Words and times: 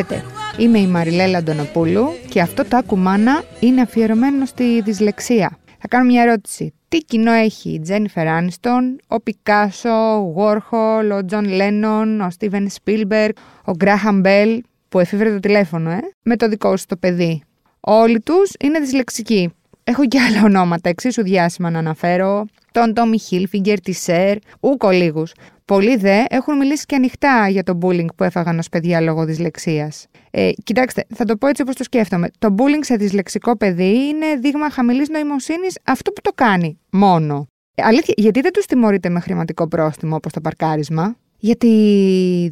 Χαίρετε, 0.00 0.24
είμαι 0.58 0.78
η 0.78 0.86
Μαριλέλα 0.86 1.38
Αντωνοπούλου 1.38 2.06
και 2.28 2.40
αυτό 2.40 2.64
το 2.64 2.76
Άκου 2.76 3.09
Μάνα 3.09 3.42
είναι 3.60 3.80
αφιερωμένο 3.80 4.44
στη 4.44 4.80
δυσλεξία. 4.80 5.58
Θα 5.78 5.88
κάνω 5.88 6.04
μια 6.04 6.22
ερώτηση. 6.22 6.74
Τι 6.88 6.98
κοινό 6.98 7.32
έχει 7.32 7.70
η 7.70 7.80
Τζένιφερ 7.80 8.26
Άνιστον, 8.26 9.00
ο 9.06 9.20
Πικάσο, 9.20 10.16
ο 10.16 10.32
Γουόρχολ, 10.34 11.10
ο 11.10 11.24
Τζον 11.24 11.44
Λένον, 11.44 12.20
ο 12.20 12.30
Στίβεν 12.30 12.70
Σπίλμπεργκ, 12.70 13.34
ο 13.64 13.72
Γκράχαμ 13.72 14.20
Μπέλ, 14.20 14.62
που 14.88 14.98
εφηύρε 14.98 15.30
το 15.30 15.40
τηλέφωνο, 15.40 15.90
ε, 15.90 16.00
με 16.22 16.36
το 16.36 16.48
δικό 16.48 16.76
σου 16.76 16.86
το 16.86 16.96
παιδί. 16.96 17.42
Όλοι 17.80 18.20
τους 18.20 18.52
είναι 18.60 18.78
δυσλεξικοί. 18.78 19.52
Έχω 19.84 20.06
και 20.06 20.20
άλλα 20.20 20.42
ονόματα 20.44 20.88
εξίσου 20.88 21.22
διάσημα 21.22 21.70
να 21.70 21.78
αναφέρω. 21.78 22.46
Τον 22.72 22.94
Τόμι 22.94 23.18
Χίλφιγκερ, 23.18 23.80
τη 23.80 23.92
Σερ, 23.92 24.36
ουκ 24.60 24.90
ολίγους. 24.90 25.32
Πολλοί 25.64 25.96
δε 25.96 26.24
έχουν 26.28 26.56
μιλήσει 26.56 26.86
και 26.86 26.94
ανοιχτά 26.94 27.48
για 27.48 27.62
το 27.62 27.78
bullying 27.82 28.06
που 28.16 28.24
έφαγαν 28.24 28.58
ως 28.58 28.68
παιδιά 28.68 29.00
λόγω 29.00 29.24
δυσλεξίας. 29.24 30.06
Ε, 30.30 30.50
κοιτάξτε, 30.64 31.04
θα 31.14 31.24
το 31.24 31.36
πω 31.36 31.46
έτσι 31.46 31.62
όπως 31.62 31.74
το 31.74 31.84
σκέφτομαι. 31.84 32.28
Το 32.38 32.54
bullying 32.58 32.80
σε 32.80 32.96
δυσλεξικό 32.96 33.56
παιδί 33.56 34.08
είναι 34.08 34.26
δείγμα 34.40 34.70
χαμηλής 34.70 35.08
νοημοσύνης 35.08 35.78
αυτό 35.84 36.10
που 36.10 36.20
το 36.20 36.30
κάνει 36.34 36.78
μόνο. 36.90 37.46
Ε, 37.74 37.82
αλήθεια, 37.82 38.14
γιατί 38.16 38.40
δεν 38.40 38.52
τους 38.52 38.66
τιμωρείτε 38.66 39.08
με 39.08 39.20
χρηματικό 39.20 39.68
πρόστιμο 39.68 40.14
όπως 40.14 40.32
το 40.32 40.40
παρκάρισμα; 40.40 41.16
Για 41.38 41.56
τη 41.56 41.68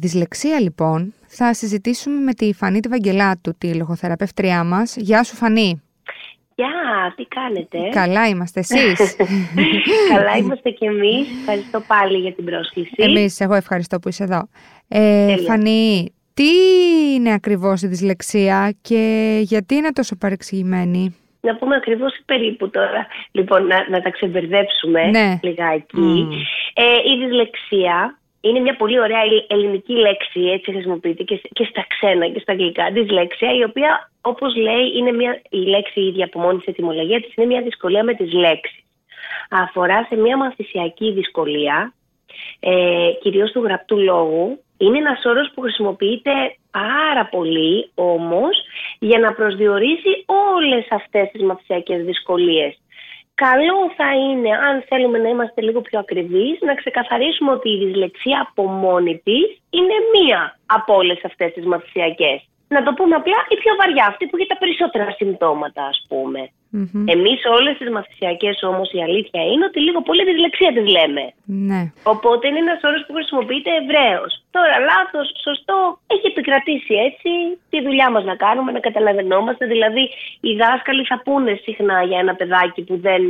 δυσλεξία 0.01 0.59
λοιπόν 0.59 1.13
θα 1.27 1.53
συζητήσουμε 1.53 2.19
με 2.19 2.33
τη 2.33 2.53
Φανή 2.53 2.79
τη 2.79 2.89
Βαγγελάτου, 2.89 3.53
τη 3.57 3.73
λογοθεραπεύτριά 3.73 4.63
μας. 4.63 4.95
Γεια 4.95 5.23
σου 5.23 5.35
Φανή. 5.35 5.81
Γεια, 6.59 7.13
τι 7.15 7.25
κάνετε; 7.25 7.89
Καλά 7.89 8.27
είμαστε 8.27 8.59
εσείς. 8.59 9.15
Καλά 10.13 10.37
είμαστε 10.37 10.69
και 10.69 10.85
εμείς. 10.85 11.27
Ευχαριστώ 11.39 11.81
πάλι 11.87 12.17
για 12.17 12.33
την 12.33 12.45
πρόσκληση. 12.45 12.93
Εμείς, 12.95 13.39
εγώ 13.39 13.53
ευχαριστώ 13.53 13.99
που 13.99 14.09
είσαι 14.09 14.23
εδώ. 14.23 14.49
Ε, 14.87 15.37
Φανή, 15.37 16.13
τι 16.33 16.49
είναι 17.13 17.33
ακριβώς 17.33 17.81
η 17.81 17.87
δυσλεξία 17.87 18.75
και 18.81 19.01
γιατί 19.41 19.75
είναι 19.75 19.91
τόσο 19.91 20.15
παρεξηγημένη; 20.17 21.15
Να 21.41 21.55
πούμε 21.55 21.75
ακριβώς 21.75 22.13
περίπου 22.25 22.69
τώρα, 22.69 23.07
λοιπόν, 23.31 23.67
να, 23.67 23.89
να 23.89 24.01
τα 24.01 24.09
ξεμπερδέψουμε 24.09 25.05
ναι. 25.05 25.39
λιγάκι. 25.41 26.27
Ε, 26.73 26.83
η 26.83 27.25
δυσλεξία 27.25 28.18
είναι 28.41 28.59
μια 28.59 28.75
πολύ 28.75 28.99
ωραία 28.99 29.21
ελληνική 29.47 29.93
λέξη, 29.93 30.39
έτσι 30.39 30.71
χρησιμοποιείται 30.71 31.23
και, 31.23 31.41
και 31.53 31.67
στα 31.69 31.85
ξένα 31.87 32.29
και 32.29 32.39
στα 32.39 32.51
αγγλικά, 32.51 32.91
δυσλέξια, 32.91 33.53
η 33.53 33.63
οποία, 33.63 34.11
όπως 34.21 34.55
λέει, 34.55 34.91
είναι 34.95 35.11
μια, 35.11 35.41
η 35.49 35.57
λέξη 35.57 35.99
η 36.01 36.07
ίδια 36.07 36.25
από 36.25 36.39
μόνη 36.39 36.57
της 36.57 36.67
ετοιμολογίας 36.67 37.21
της, 37.21 37.33
είναι 37.35 37.45
μια 37.45 37.61
δυσκολία 37.61 38.03
με 38.03 38.13
τις 38.13 38.33
λέξεις. 38.33 38.83
Αφορά 39.49 40.05
σε 40.09 40.15
μια 40.15 40.37
μαθησιακή 40.37 41.11
δυσκολία, 41.11 41.93
ε, 42.59 43.11
κυρίως 43.21 43.51
του 43.51 43.63
γραπτού 43.63 43.97
λόγου. 43.97 44.63
Είναι 44.77 44.97
ένας 44.97 45.25
όρος 45.25 45.51
που 45.53 45.61
χρησιμοποιείται 45.61 46.31
πάρα 46.71 47.25
πολύ, 47.25 47.89
όμως, 47.95 48.57
για 48.99 49.19
να 49.19 49.33
προσδιορίσει 49.33 50.25
όλες 50.25 50.87
αυτές 50.89 51.29
τις 51.31 51.41
μαθησιακές 51.41 52.05
δυσκολίες 52.05 52.79
καλό 53.45 53.79
θα 53.97 54.09
είναι, 54.15 54.51
αν 54.67 54.83
θέλουμε 54.89 55.17
να 55.17 55.29
είμαστε 55.29 55.61
λίγο 55.61 55.81
πιο 55.81 55.99
ακριβείς, 55.99 56.59
να 56.61 56.73
ξεκαθαρίσουμε 56.73 57.51
ότι 57.51 57.69
η 57.69 57.85
δυσλεξία 57.85 58.47
από 58.49 58.63
μόνη 58.67 59.21
της 59.23 59.47
είναι 59.69 59.97
μία 60.13 60.59
από 60.65 60.93
όλες 60.95 61.19
αυτές 61.23 61.53
τις 61.53 61.65
μαθησιακές. 61.65 62.48
Να 62.75 62.83
το 62.83 62.91
πούμε 62.97 63.15
απλά, 63.15 63.39
η 63.53 63.55
πιο 63.61 63.73
βαριά, 63.79 64.05
αυτή 64.11 64.23
που 64.27 64.35
έχει 64.37 64.51
τα 64.53 64.57
περισσότερα 64.61 65.11
συμπτώματα, 65.17 65.83
ας 65.93 65.99
πούμε. 66.09 66.41
Mm-hmm. 66.75 67.05
Εμείς 67.15 67.39
όλες 67.57 67.77
τις 67.77 67.89
μαθησιακές 67.89 68.57
όμως 68.71 68.87
η 68.97 68.99
αλήθεια 69.07 69.41
είναι 69.51 69.65
ότι 69.69 69.79
λίγο 69.87 70.01
πολύ 70.01 70.23
δυσλεξία 70.29 70.71
τι 70.73 70.83
λέμε. 70.97 71.25
Ναι. 71.69 71.81
Οπότε 72.13 72.47
είναι 72.47 72.61
ένας 72.65 72.81
όρος 72.83 73.03
που 73.05 73.13
χρησιμοποιείται 73.17 73.71
ευρέως. 73.81 74.31
Τώρα, 74.55 74.75
λάθος, 74.89 75.27
σωστό, 75.45 75.77
έχει 76.13 76.27
επικρατήσει 76.33 76.93
έτσι 77.07 77.31
τη 77.69 77.77
δουλειά 77.85 78.07
μας 78.11 78.23
να 78.23 78.35
κάνουμε, 78.35 78.71
να 78.71 78.79
καταλαβαίνόμαστε. 78.79 79.65
Δηλαδή, 79.65 80.03
οι 80.47 80.51
δάσκαλοι 80.61 81.03
θα 81.11 81.21
πούνε 81.25 81.59
συχνά 81.65 82.03
για 82.03 82.19
ένα 82.19 82.33
παιδάκι 82.35 82.81
που, 82.87 82.95
δεν, 83.05 83.21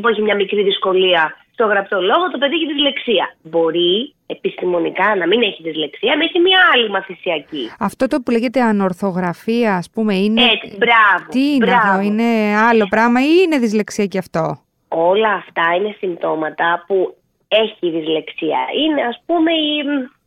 που 0.00 0.08
έχει 0.08 0.22
μια 0.22 0.34
μικρή 0.34 0.62
δυσκολία 0.62 1.22
στο 1.60 1.68
γραπτό 1.68 2.00
λόγο, 2.00 2.24
το 2.30 2.38
παιδί 2.38 2.54
έχει 2.54 2.66
δυσλεξία. 2.72 3.26
Μπορεί 3.42 4.14
επιστημονικά 4.26 5.16
να 5.16 5.26
μην 5.26 5.42
έχει 5.42 5.62
δυσλεξία, 5.62 6.16
να 6.16 6.24
έχει 6.24 6.38
μια 6.38 6.60
άλλη 6.72 6.90
μαθησιακή. 6.90 7.64
Αυτό 7.78 8.06
το 8.06 8.16
που 8.20 8.30
λέγεται 8.30 8.60
ανορθογραφία, 8.60 9.76
ας 9.76 9.90
πούμε, 9.94 10.14
είναι. 10.14 10.42
Έτσι, 10.42 10.76
μπράβο. 10.76 11.28
Τι 11.30 11.44
είναι 11.54 11.66
μπράβο. 11.66 11.88
αυτό, 11.88 12.00
είναι 12.00 12.28
άλλο 12.68 12.86
πράγμα 12.94 13.20
ή 13.20 13.32
είναι 13.44 13.58
δυσλεξία 13.58 14.06
και 14.06 14.18
αυτό; 14.18 14.44
Όλα 14.88 15.32
αυτά 15.32 15.66
είναι 15.76 15.94
συμπτώματα 15.98 16.84
που 16.86 17.16
έχει 17.48 17.90
δυσλεξία. 17.94 18.60
Είναι, 18.82 19.02
ας 19.02 19.22
πούμε, 19.26 19.50
η. 19.52 19.74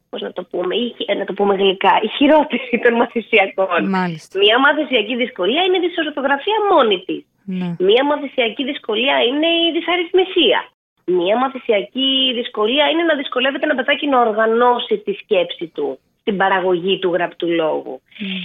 Πώς 0.09 0.22
να 0.22 0.33
το 0.33 0.43
πούμε, 0.51 0.75
ή, 0.75 0.95
να 1.17 1.25
το 1.25 1.33
πούμε 1.33 1.55
γλυκά, 1.55 1.93
η 2.01 2.07
χειρότερη 2.17 2.79
των 2.83 2.93
μαθησιακών. 3.01 3.89
Μάλιστα. 3.89 4.39
Μια 4.39 4.57
μαθησιακή 4.59 5.16
δυσκολία 5.16 5.61
είναι 5.63 5.77
η 5.77 5.83
δυσορθογραφία 5.88 6.57
μόνη 6.72 6.97
της. 7.07 7.22
Ναι. 7.45 7.69
Μια 7.89 8.03
μαθησιακή 8.11 8.63
δυσκολία 8.63 9.16
είναι 9.27 9.49
η 9.66 9.72
δυσαριθμισία. 9.75 10.59
Μία 11.06 11.38
μαθησιακή 11.38 12.31
δυσκολία 12.36 12.90
είναι 12.90 13.03
να 13.03 13.16
δυσκολεύεται 13.16 13.66
ένα 13.66 13.75
παιδάκι 13.75 14.08
να 14.08 14.19
οργανώσει 14.19 14.97
τη 14.97 15.14
σκέψη 15.14 15.68
του 15.68 16.00
στην 16.19 16.38
παραγωγή 16.38 17.00
του 17.00 17.14
γραπτού 17.14 17.47
λόγου. 17.50 18.02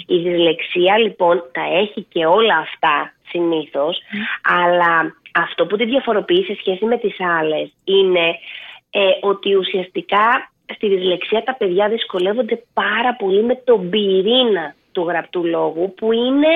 Η 0.07 0.17
δυσλεξία 0.17 0.99
λοιπόν 0.99 1.43
τα 1.53 1.63
έχει 1.79 2.07
και 2.09 2.27
όλα 2.27 2.57
αυτά 2.57 3.13
συνήθως, 3.29 3.99
αλλά 4.43 5.15
αυτό 5.35 5.67
που 5.67 5.77
τη 5.77 5.85
διαφοροποιεί 5.85 6.45
σε 6.45 6.57
σχέση 6.59 6.85
με 6.85 6.99
τις 6.99 7.17
άλλες 7.21 7.73
είναι 7.85 8.39
ε, 8.91 9.01
ότι 9.21 9.55
ουσιαστικά 9.55 10.51
στη 10.75 10.89
δυσλεξία 10.89 11.43
τα 11.43 11.55
παιδιά 11.55 11.89
δυσκολεύονται 11.89 12.63
πάρα 12.73 13.15
πολύ 13.15 13.43
με 13.43 13.55
τον 13.55 13.91
πυρήνα 13.91 14.75
του 14.93 15.03
γραπτού 15.03 15.47
λόγου 15.47 15.95
που 15.95 16.13
είναι 16.13 16.49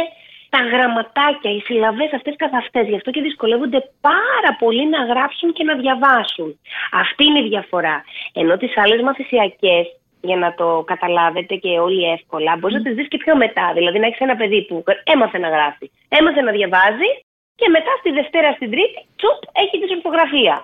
τα 0.54 0.60
γραμματάκια, 0.72 1.50
οι 1.56 1.60
συλλαβές 1.68 2.10
αυτές 2.18 2.34
καθ' 2.42 2.58
αυτές. 2.62 2.84
Γι' 2.90 2.98
αυτό 3.00 3.10
και 3.14 3.22
δυσκολεύονται 3.28 3.80
πάρα 4.08 4.50
πολύ 4.62 4.84
να 4.94 5.00
γράψουν 5.10 5.48
και 5.56 5.64
να 5.68 5.74
διαβάσουν. 5.82 6.48
Αυτή 7.02 7.22
είναι 7.28 7.42
η 7.44 7.48
διαφορά. 7.52 7.96
Ενώ 8.40 8.52
τις 8.56 8.72
άλλες 8.82 9.00
μαθησιακές, 9.06 9.84
για 10.28 10.36
να 10.42 10.48
το 10.58 10.66
καταλάβετε 10.92 11.54
και 11.62 11.72
όλοι 11.86 12.02
εύκολα, 12.16 12.50
μπορείς 12.56 12.76
να 12.76 12.82
τις 12.86 12.94
δεις 12.98 13.08
και 13.08 13.22
πιο 13.24 13.34
μετά. 13.44 13.66
Δηλαδή 13.78 13.98
να 13.98 14.06
έχεις 14.06 14.22
ένα 14.26 14.36
παιδί 14.40 14.60
που 14.68 14.84
έμαθε 15.14 15.38
να 15.44 15.48
γράφει, 15.48 15.86
έμαθε 16.18 16.40
να 16.46 16.52
διαβάζει 16.58 17.10
και 17.60 17.68
μετά 17.76 17.92
στη 18.00 18.10
Δευτέρα, 18.18 18.48
στην 18.56 18.70
Τρίτη, 18.72 19.00
τσουπ, 19.18 19.40
έχει 19.62 19.76
τη 19.82 19.88
ορθογραφία. 19.96 20.54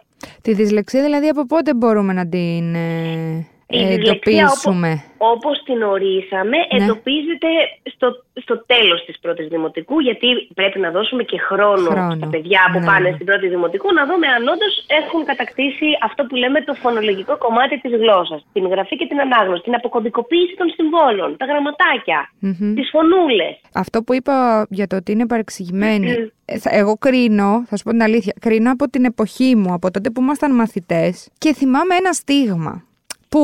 Τη 0.43 0.51
δυσλεξία 0.59 1.03
δηλαδή 1.03 1.29
από 1.29 1.47
πότε 1.47 1.71
μπορούμε 1.75 2.13
να 2.13 2.29
την 2.29 2.75
ε, 2.75 3.47
εντοπίσουμε. 3.69 4.91
Όπως, 5.19 5.31
όπως 5.35 5.63
την 5.65 5.83
ορίσαμε, 5.83 6.57
ναι. 6.57 6.77
εντοπίζεται 6.77 7.51
στο, 7.95 8.09
στο 8.35 8.65
τέλος 8.67 9.05
της 9.07 9.19
πρώτης 9.19 9.49
δημοτικού, 9.49 10.01
γιατί 10.01 10.29
πρέπει 10.55 10.79
να 10.79 10.91
δώσουμε 10.91 11.23
και 11.23 11.39
χρόνο, 11.39 11.91
χρόνο. 11.91 12.15
στα 12.15 12.27
παιδιά 12.27 12.61
που 12.73 12.79
ναι. 12.79 12.87
πάνε 12.87 13.13
στην 13.15 13.27
πρώτη 13.27 13.49
δημοτικού, 13.49 13.93
να 13.93 14.07
δούμε 14.07 14.27
αν 14.27 14.43
όντως 14.49 14.73
έχουν 15.01 15.25
κατακτήσει 15.25 15.89
αυτό 16.03 16.25
που 16.25 16.35
λέμε 16.35 16.61
το 16.63 16.75
φωνολογικό 16.75 17.39
κομμάτι 17.39 17.81
της 17.81 17.93
γλώσσας, 18.01 18.47
την 18.53 18.67
γραφή 18.67 18.97
και 18.97 19.07
την 19.07 19.21
ανάγνωση, 19.21 19.63
την 19.63 19.75
αποκωδικοποίηση 19.75 20.55
των 20.57 20.69
συμβόλων, 20.77 21.37
τα 21.37 21.45
γραμματάκια, 21.45 22.21
mm-hmm. 22.43 22.73
τις 22.77 22.89
φωνούλες. 22.93 23.61
Αυτό 23.75 24.03
που 24.03 24.15
είπα 24.15 24.67
για 24.71 24.87
το 24.87 24.97
ότι 24.97 25.13
είναι 25.13 25.27
παρεξηγημένη, 25.27 26.11
ε, 26.45 26.57
εγώ 26.63 26.97
κρίνω, 26.97 27.65
θα 27.67 27.77
σου 27.77 27.85
πω 27.85 27.91
την 27.91 28.03
αλήθεια, 28.03 28.35
κρίνω 28.41 28.71
από 28.73 28.91
την 28.91 29.05
εποχή 29.05 29.57
μου, 29.57 29.73
από 29.73 29.91
τότε 29.91 30.11
που 30.11 30.21
ήμασταν 30.21 30.55
μαθητές 30.55 31.29
και 31.39 31.55
θυμάμαι 31.55 31.95
ένα 31.95 32.13
στίγμα 32.13 32.83
που 33.29 33.41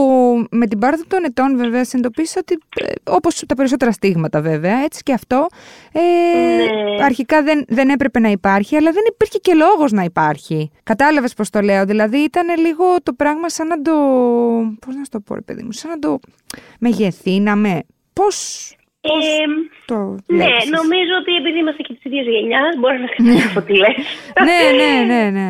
με 0.51 0.67
την 0.67 0.79
πάροδο 0.79 1.03
των 1.07 1.25
ετών 1.25 1.57
βέβαια 1.57 1.85
συνειδητοποίησα 1.85 2.41
ότι 2.41 2.59
ε, 2.77 2.93
όπως 3.05 3.43
τα 3.47 3.55
περισσότερα 3.55 3.93
στίγματα 3.93 4.41
βέβαια 4.41 4.79
έτσι 4.79 5.03
και 5.03 5.13
αυτό 5.13 5.47
ε, 5.93 6.01
ναι. 6.01 7.05
αρχικά 7.05 7.43
δεν, 7.43 7.65
δεν 7.69 7.89
έπρεπε 7.89 8.19
να 8.19 8.29
υπάρχει 8.29 8.77
αλλά 8.77 8.93
δεν 8.93 9.03
υπήρχε 9.09 9.39
και 9.39 9.55
λόγος 9.55 9.93
να 9.93 10.03
υπάρχει 10.03 10.71
κατάλαβες 10.83 11.35
πως 11.35 11.51
το 11.51 11.61
λέω 11.61 11.85
δηλαδή 11.85 12.19
ήταν 12.19 12.59
λίγο 12.61 12.85
το 13.03 13.13
πράγμα 13.13 13.49
σαν 13.49 13.67
να 13.67 13.83
το 13.83 13.93
πώς 14.87 14.95
να 14.95 15.03
το 15.11 15.21
πω 15.21 15.35
ρε 15.35 15.41
παιδί 15.41 15.63
μου 15.63 15.73
σαν 15.73 15.91
να 15.91 15.99
το 15.99 16.19
μεγεθύναμε 16.79 17.81
πώς 18.13 18.77
ε, 19.13 19.47
το 19.91 19.99
ναι, 20.41 20.53
νομίζω 20.79 21.15
ότι 21.21 21.33
επειδή 21.41 21.59
είμαστε 21.63 21.83
και 21.87 21.93
της 21.97 22.05
ίδιας 22.09 22.27
γενιάς, 22.35 22.73
μπορεί 22.81 22.99
να 23.05 23.09
καταλάβω 23.15 23.61
τι 23.67 23.75
λε. 23.83 23.91
ναι, 24.49 24.61
ναι, 24.81 24.93
ναι. 25.11 25.23
ναι. 25.37 25.49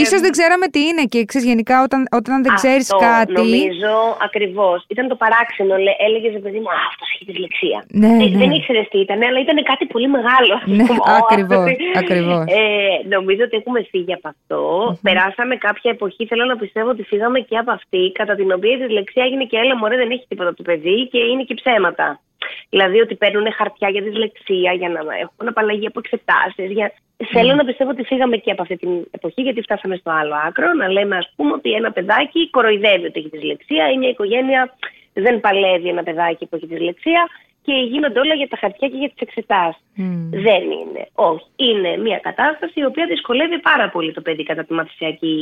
Ε, 0.00 0.04
σω 0.10 0.16
δεν 0.26 0.32
ξέραμε 0.36 0.66
τι 0.74 0.80
είναι 0.88 1.04
και 1.12 1.18
ξέρεις 1.30 1.46
γενικά 1.52 1.76
όταν, 1.86 2.00
όταν 2.20 2.34
δεν 2.44 2.52
ξέρεις 2.60 2.88
κάτι. 3.08 3.32
Νομίζω 3.42 3.94
ακριβώς. 4.26 4.78
Ήταν 4.94 5.04
το 5.12 5.16
παράξενο. 5.22 5.74
Έλεγες 6.06 6.32
παιδί 6.44 6.60
μου, 6.64 6.70
Αυτό 6.90 7.04
έχει 7.14 7.24
δυσλεξία. 7.30 7.78
Ναι, 8.02 8.12
ε, 8.22 8.28
ναι. 8.30 8.38
Δεν 8.40 8.50
ήξερες 8.58 8.86
τι 8.92 8.98
ήταν, 9.06 9.18
αλλά 9.28 9.40
ήταν 9.46 9.58
κάτι 9.70 9.84
πολύ 9.92 10.08
μεγάλο. 10.16 10.54
Ναι, 10.76 10.84
ακριβώ. 11.22 11.60
Ακριβώς. 12.02 12.44
Ε, 12.60 13.08
νομίζω 13.16 13.42
ότι 13.44 13.56
έχουμε 13.56 13.80
φύγει 13.90 14.12
από 14.18 14.28
αυτό. 14.34 14.60
Περάσαμε 15.02 15.54
κάποια 15.56 15.90
εποχή, 15.90 16.26
θέλω 16.26 16.44
να 16.44 16.56
πιστεύω 16.56 16.88
ότι 16.90 17.02
φύγαμε 17.02 17.38
και 17.40 17.56
από 17.56 17.70
αυτή, 17.78 18.12
κατά 18.20 18.34
την 18.34 18.52
οποία 18.52 18.72
η 18.74 18.76
δυσλεξία 18.82 19.24
έγινε 19.24 19.44
και 19.44 19.56
έλα 19.56 19.76
μωρέ 19.76 19.96
δεν 19.96 20.10
έχει 20.10 20.24
τίποτα 20.28 20.54
το 20.54 20.62
παιδί 20.62 21.08
και 21.12 21.18
είναι 21.18 21.42
και 21.42 21.54
ψέματα. 21.54 22.20
Δηλαδή 22.68 23.00
ότι 23.00 23.14
παίρνουν 23.14 23.52
χαρτιά 23.52 23.88
για 23.88 24.02
δυσλεξία, 24.02 24.72
για 24.72 24.88
να 24.88 25.00
έχουν 25.24 25.48
απαλλαγή 25.48 25.86
από 25.86 26.00
εξετάσεις. 26.04 26.70
Για... 26.72 26.92
Mm. 26.92 27.26
Θέλω 27.32 27.54
να 27.54 27.64
πιστεύω 27.64 27.90
ότι 27.90 28.04
φύγαμε 28.04 28.36
και 28.36 28.50
από 28.50 28.62
αυτή 28.62 28.76
την 28.76 28.90
εποχή, 29.10 29.42
γιατί 29.42 29.60
φτάσαμε 29.60 29.96
στο 29.96 30.10
άλλο 30.10 30.34
άκρο. 30.46 30.72
Να 30.72 30.88
λέμε, 30.88 31.16
ας 31.16 31.32
πούμε, 31.36 31.52
ότι 31.52 31.72
ένα 31.72 31.92
παιδάκι 31.92 32.50
κοροϊδεύει 32.50 33.06
ότι 33.06 33.18
έχει 33.18 33.28
δυσλεξία 33.28 33.90
ή 33.90 33.98
μια 33.98 34.08
οικογένεια 34.08 34.74
δεν 35.12 35.40
παλεύει 35.40 35.88
ένα 35.88 36.02
παιδάκι 36.02 36.46
που 36.46 36.56
έχει 36.56 36.66
δυσλεξία 36.66 37.28
και 37.62 37.72
γίνονται 37.72 38.20
όλα 38.20 38.34
για 38.34 38.48
τα 38.48 38.56
χαρτιά 38.56 38.88
και 38.88 38.96
για 38.96 39.08
τις 39.08 39.20
εξετάσεις. 39.20 39.82
Δεν 40.30 40.62
είναι. 40.62 41.08
Όχι. 41.14 41.46
Είναι 41.56 41.96
μια 41.96 42.18
κατάσταση 42.18 42.80
η 42.80 42.84
οποία 42.84 43.06
δυσκολεύει 43.06 43.58
πάρα 43.60 43.90
πολύ 43.90 44.12
το 44.12 44.20
παιδί 44.20 44.42
κατά 44.42 44.64
τη 44.64 44.72
μαθησιακή 44.72 45.36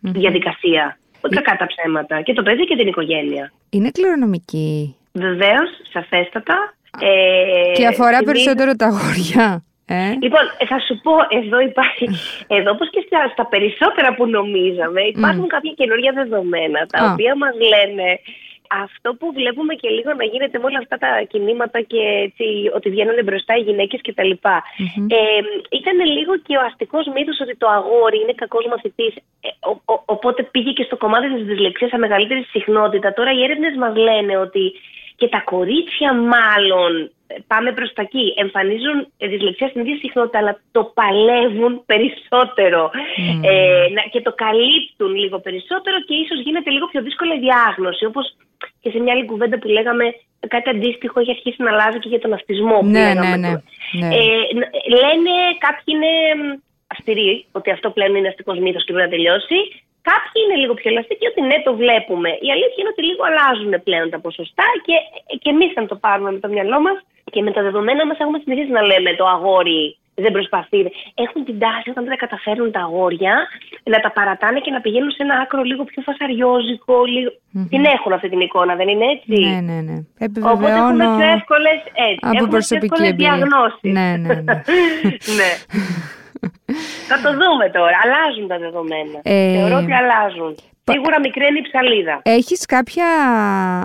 διαδικασία. 0.00 0.98
Όχι 1.24 1.34
κακά 1.34 1.56
τα 1.56 1.66
ψέματα. 1.66 2.22
Και 2.22 2.32
το 2.32 2.42
παιδί 2.42 2.64
και 2.64 2.76
την 2.76 2.86
οικογένεια. 2.86 3.52
Είναι 3.70 3.90
κληρονομική. 3.90 4.96
Βεβαίως, 5.12 5.70
σαφέστατα. 5.92 6.74
Ε, 7.00 7.72
και 7.72 7.86
αφορά 7.86 8.18
περισσότερο 8.22 8.72
τα 8.76 8.86
αγόρια. 8.86 9.64
Ε; 9.86 10.10
Λοιπόν, 10.24 10.44
θα 10.68 10.78
σου 10.86 11.00
πω, 11.04 11.12
εδώ 11.40 11.60
υπάρχει, 11.60 12.06
εδώ 12.56 12.70
όπως 12.70 12.90
και 12.90 13.02
στα, 13.32 13.46
περισσότερα 13.46 14.14
που 14.14 14.26
νομίζαμε, 14.26 15.00
υπάρχουν 15.14 15.48
κάποια 15.48 15.72
καινούργια 15.76 16.12
δεδομένα, 16.12 16.86
τα 16.86 17.00
οποία 17.12 17.36
μας 17.36 17.54
λένε 17.72 18.08
αυτό 18.84 19.08
που 19.18 19.26
βλέπουμε 19.38 19.74
και 19.74 19.88
λίγο 19.88 20.10
να 20.20 20.24
γίνεται 20.24 20.58
με 20.58 20.64
όλα 20.64 20.80
αυτά 20.84 20.96
τα 21.04 21.10
κινήματα 21.32 21.80
και 21.80 22.02
έτσι, 22.26 22.44
ότι 22.76 22.90
βγαίνουν 22.90 23.18
μπροστά 23.24 23.52
οι 23.56 23.66
γυναίκες 23.68 24.00
και 24.00 24.12
τα 24.12 24.24
λοιπα 24.24 24.62
Ε, 25.18 25.40
ήταν 25.80 25.96
λίγο 26.16 26.32
και 26.46 26.56
ο 26.56 26.62
αστικός 26.68 27.04
μύθος 27.14 27.40
ότι 27.40 27.56
το 27.56 27.68
αγόρι 27.78 28.18
είναι 28.20 28.34
κακός 28.42 28.66
μαθητής, 28.72 29.14
ε, 29.46 29.48
οπότε 30.04 30.42
πήγε 30.42 30.72
και 30.72 30.88
στο 30.88 30.96
κομμάτι 30.96 31.26
της 31.34 31.44
δυσλεξίας 31.44 31.90
σε 31.90 31.98
μεγαλύτερη 31.98 32.42
συχνότητα. 32.42 33.12
Τώρα 33.12 33.30
οι 33.32 33.42
έρευνες 33.46 33.74
μας 33.82 33.94
λένε 33.96 34.36
ότι 34.36 34.64
και 35.20 35.28
τα 35.28 35.40
κορίτσια 35.52 36.10
μάλλον 36.34 36.92
πάμε 37.52 37.70
προς 37.78 37.90
τα 37.96 38.02
εκεί. 38.06 38.26
Εμφανίζουν 38.44 38.96
δυσλεξία 39.32 39.68
στην 39.68 39.80
ίδια 39.80 39.96
συχνότητα, 40.02 40.38
αλλά 40.38 40.52
το 40.76 40.82
παλεύουν 40.98 41.72
περισσότερο 41.92 42.82
ε, 43.50 44.08
και 44.12 44.20
το 44.26 44.32
καλύπτουν 44.44 45.12
λίγο 45.22 45.38
περισσότερο 45.46 45.96
και 46.06 46.14
ίσως 46.22 46.38
γίνεται 46.46 46.70
λίγο 46.70 46.86
πιο 46.92 47.00
δύσκολη 47.06 47.32
η 47.36 47.42
διάγνωση. 47.46 48.04
Όπως 48.10 48.24
και 48.82 48.90
σε 48.90 48.98
μια 49.02 49.12
άλλη 49.14 49.24
κουβέντα 49.30 49.56
που 49.58 49.68
λέγαμε, 49.76 50.04
κάτι 50.54 50.68
αντίστοιχο 50.74 51.20
έχει 51.20 51.34
αρχίσει 51.36 51.62
να 51.62 51.70
αλλάζει 51.72 51.98
και 51.98 52.12
για 52.12 52.24
τον 52.24 52.32
αυτισμό. 52.38 52.78
Που 52.78 52.86
ναι, 52.86 53.08
ναι, 53.22 53.30
ναι, 53.42 53.52
ναι. 54.00 54.08
Ε, 54.18 54.26
λένε 55.00 55.34
κάποιοι 55.66 55.90
είναι 55.94 56.12
αυστηροί 56.92 57.44
ότι 57.52 57.70
αυτό 57.70 57.90
πλέον 57.90 58.14
είναι 58.14 58.28
αστικός 58.28 58.58
μύθος 58.58 58.84
και 58.84 58.92
πρέπει 58.92 59.08
να 59.08 59.14
τελειώσει. 59.16 59.58
Κάποιοι 60.10 60.38
είναι 60.42 60.56
λίγο 60.62 60.74
πιο 60.80 60.90
ελαστικοί 60.90 61.26
ότι 61.32 61.40
ναι, 61.40 61.58
το 61.66 61.72
βλέπουμε. 61.82 62.30
Η 62.46 62.48
αλήθεια 62.54 62.80
είναι 62.80 62.92
ότι 62.94 63.02
λίγο 63.08 63.22
αλλάζουν 63.28 63.72
πλέον 63.86 64.10
τα 64.10 64.18
ποσοστά 64.20 64.66
και, 64.86 64.94
και 65.42 65.50
εμείς, 65.54 65.70
αν 65.78 65.86
το 65.86 65.96
πάρουμε 66.04 66.30
με 66.32 66.38
το 66.44 66.48
μυαλό 66.54 66.78
μας 66.86 66.96
και 67.32 67.42
με 67.42 67.50
τα 67.56 67.62
δεδομένα 67.66 68.06
μας, 68.06 68.18
έχουμε 68.18 68.38
συνηθίσει 68.42 68.72
να 68.78 68.82
λέμε 68.90 69.10
το 69.20 69.26
αγόρι 69.34 69.82
δεν 70.24 70.32
προσπαθεί. 70.32 70.80
Έχουν 71.14 71.44
την 71.44 71.58
τάση 71.58 71.90
όταν 71.92 72.02
δεν 72.04 72.12
τα 72.14 72.20
καταφέρουν 72.24 72.70
τα 72.70 72.80
αγόρια 72.80 73.34
να 73.92 74.00
τα 74.00 74.10
παρατάνε 74.12 74.58
και 74.60 74.70
να 74.70 74.80
πηγαίνουν 74.80 75.10
σε 75.10 75.22
ένα 75.26 75.34
άκρο 75.42 75.62
λίγο 75.62 75.84
πιο 75.84 76.02
φασαριόζικο. 76.02 77.04
Λίγο... 77.04 77.30
Mm-hmm. 77.30 77.66
Την 77.70 77.84
έχουν 77.84 78.12
αυτή 78.12 78.28
την 78.28 78.40
εικόνα, 78.40 78.74
δεν 78.74 78.88
είναι 78.88 79.06
έτσι; 79.14 79.34
Ναι, 79.48 79.60
ναι, 79.60 79.80
ναι. 79.88 79.98
Οπότε 80.52 80.72
έχουμε 80.82 81.04
πιο 81.16 81.26
εύκολε 81.38 81.70
Από 82.20 82.46
προσωπική 82.46 83.12
διαγνώσεις. 83.12 83.92
Ναι, 83.96 84.08
ναι, 84.16 84.34
ναι. 84.34 84.54
ναι. 85.38 85.50
Θα 87.10 87.16
το 87.24 87.30
δούμε 87.40 87.66
τώρα. 87.78 87.96
Αλλάζουν 88.04 88.46
τα 88.52 88.58
δεδομένα. 88.58 89.18
Ε... 89.22 89.52
Θεωρώ 89.56 89.76
ότι 89.82 89.92
αλλάζουν. 90.00 90.54
Σίγουρα 90.92 91.20
μικραίνει 91.20 91.58
η 91.58 91.62
ψαλίδα. 91.62 92.20
Έχεις 92.24 92.66
κάποια 92.66 93.08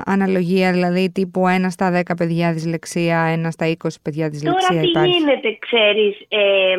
αναλογία, 0.05 0.71
δηλαδή 0.71 1.11
τύπου 1.11 1.47
ένα 1.47 1.69
στα 1.69 1.87
10 1.99 2.01
παιδιά 2.17 2.53
δυσλεξία, 2.53 3.19
ένα 3.35 3.51
στα 3.51 3.65
20 3.83 3.87
παιδιά 4.03 4.29
δυσλεξία. 4.29 4.67
Τώρα 4.69 4.81
τι 4.81 4.87
υπάρχει; 4.89 5.09
γίνεται, 5.17 5.57
ξέρεις. 5.65 6.13
Ε, 6.27 6.75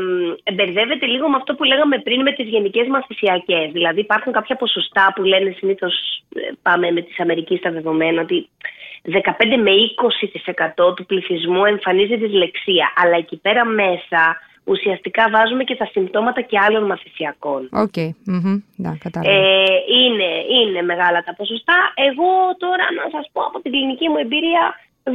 μπερδεύεται 0.54 1.06
λίγο 1.06 1.28
με 1.28 1.36
αυτό 1.36 1.54
που 1.54 1.64
λέγαμε 1.64 1.98
πριν 1.98 2.22
με 2.22 2.32
τις 2.32 2.46
γενικές 2.48 2.86
μαθησιακές. 2.88 3.70
Δηλαδή 3.72 4.00
υπάρχουν 4.00 4.32
κάποια 4.32 4.56
ποσοστά 4.56 5.12
που 5.14 5.22
λένε 5.22 5.54
συνήθως, 5.58 5.94
ε, 6.34 6.40
πάμε 6.62 6.90
με 6.90 7.00
της 7.00 7.12
Αμερικής 7.18 7.58
στα 7.58 7.70
δεδομένα, 7.70 8.20
ότι 8.22 8.48
15 9.02 9.56
με 9.66 9.70
20% 9.70 10.94
του 10.96 11.06
πληθυσμού 11.06 11.64
εμφανίζει 11.64 12.16
δυσλεξία. 12.16 12.92
Αλλά 12.96 13.16
εκεί 13.16 13.36
πέρα 13.36 13.64
μέσα 13.64 14.20
ουσιαστικά 14.66 15.24
βάζουμε 15.34 15.64
και 15.64 15.76
τα 15.76 15.86
συμπτώματα 15.92 16.40
και 16.40 16.58
άλλων 16.66 16.84
μαθησιακών. 16.86 17.68
OK, 17.72 17.96
okay. 17.96 18.10
mm-hmm. 18.32 18.56
ε, 19.22 19.76
είναι, 20.02 20.30
είναι 20.58 20.82
μεγάλα 20.82 21.22
τα 21.26 21.34
ποσοστά. 21.34 21.78
Εγώ 21.94 22.30
τώρα 22.58 22.86
να 22.98 23.04
σας 23.14 23.24
πω 23.32 23.40
από 23.48 23.60
την 23.62 23.72
κλινική 23.72 24.08
μου 24.08 24.18
εμπειρία 24.24 24.64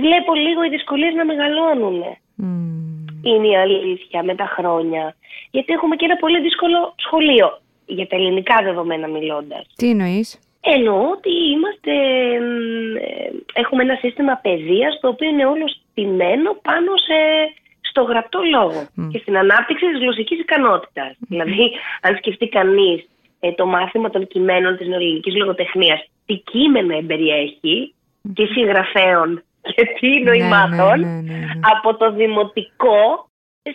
βλέπω 0.04 0.32
λίγο 0.46 0.64
οι 0.64 0.70
δυσκολίες 0.70 1.14
να 1.14 1.26
μεγαλώνουν. 1.26 2.00
Είναι 3.24 3.48
η 3.48 3.58
αλήθεια 3.58 4.24
με 4.24 4.36
τα 4.36 4.46
χρόνια. 4.56 5.16
Γιατί 5.52 5.74
έχουμε 5.74 5.96
και 5.96 6.06
ένα 6.06 6.16
πολύ 6.16 6.42
δύσκολο 6.42 6.94
σχολείο 6.96 7.60
για 7.86 8.08
τα 8.08 8.16
ελληνικά 8.16 8.56
δεδομένα 8.64 9.08
μιλώντας. 9.08 9.64
Τι 9.76 9.90
εννοείς; 9.90 10.40
Εννοώ 10.64 11.10
ότι 11.10 11.32
είμαστε, 11.54 11.94
ε, 13.06 13.30
έχουμε 13.54 13.84
ένα 13.84 13.96
σύστημα 13.96 14.40
παιδείας 14.42 15.00
το 15.02 15.08
οποίο 15.08 15.30
είναι 15.30 15.46
όλο 15.46 15.66
στημένο 15.68 16.50
πάνω 16.62 16.92
σε 17.08 17.18
στο 17.92 18.02
γραπτό 18.02 18.40
λόγο 18.56 18.80
και 19.12 19.20
στην 19.22 19.38
ανάπτυξη 19.38 19.86
της 19.92 20.00
γλωσσικής 20.00 20.40
ικανότητας. 20.40 21.12
Δηλαδή, 21.20 21.72
αν 22.02 22.16
σκεφτεί 22.16 22.48
κανείς 22.48 23.00
ε, 23.40 23.52
το 23.52 23.66
μάθημα 23.66 24.10
των 24.10 24.28
κειμένων 24.28 24.78
της 24.78 24.88
νεοελληνικής 24.88 25.36
λογοτεχνίας, 25.36 26.00
τι 26.26 26.36
κείμενα 26.52 26.96
εμπεριέχει, 26.96 27.94
τι 28.36 28.46
συγγραφέων 28.46 29.44
και 29.62 29.84
τι 30.00 30.10
ναι, 30.10 30.30
νοημάτων, 30.30 31.00
ναι, 31.00 31.22
ναι, 31.22 31.40
από 31.74 31.98
το 31.98 32.12
δημοτικό 32.12 33.26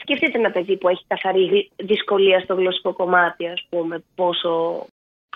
Σκεφτείτε 0.00 0.38
ένα 0.38 0.50
παιδί 0.50 0.76
που 0.76 0.88
έχει 0.88 1.04
καθαρή 1.06 1.70
δυσκολία 1.76 2.40
στο 2.40 2.54
γλωσσικό 2.54 2.92
κομμάτι, 2.92 3.46
ας 3.46 3.66
πούμε, 3.68 4.04
πόσο 4.14 4.86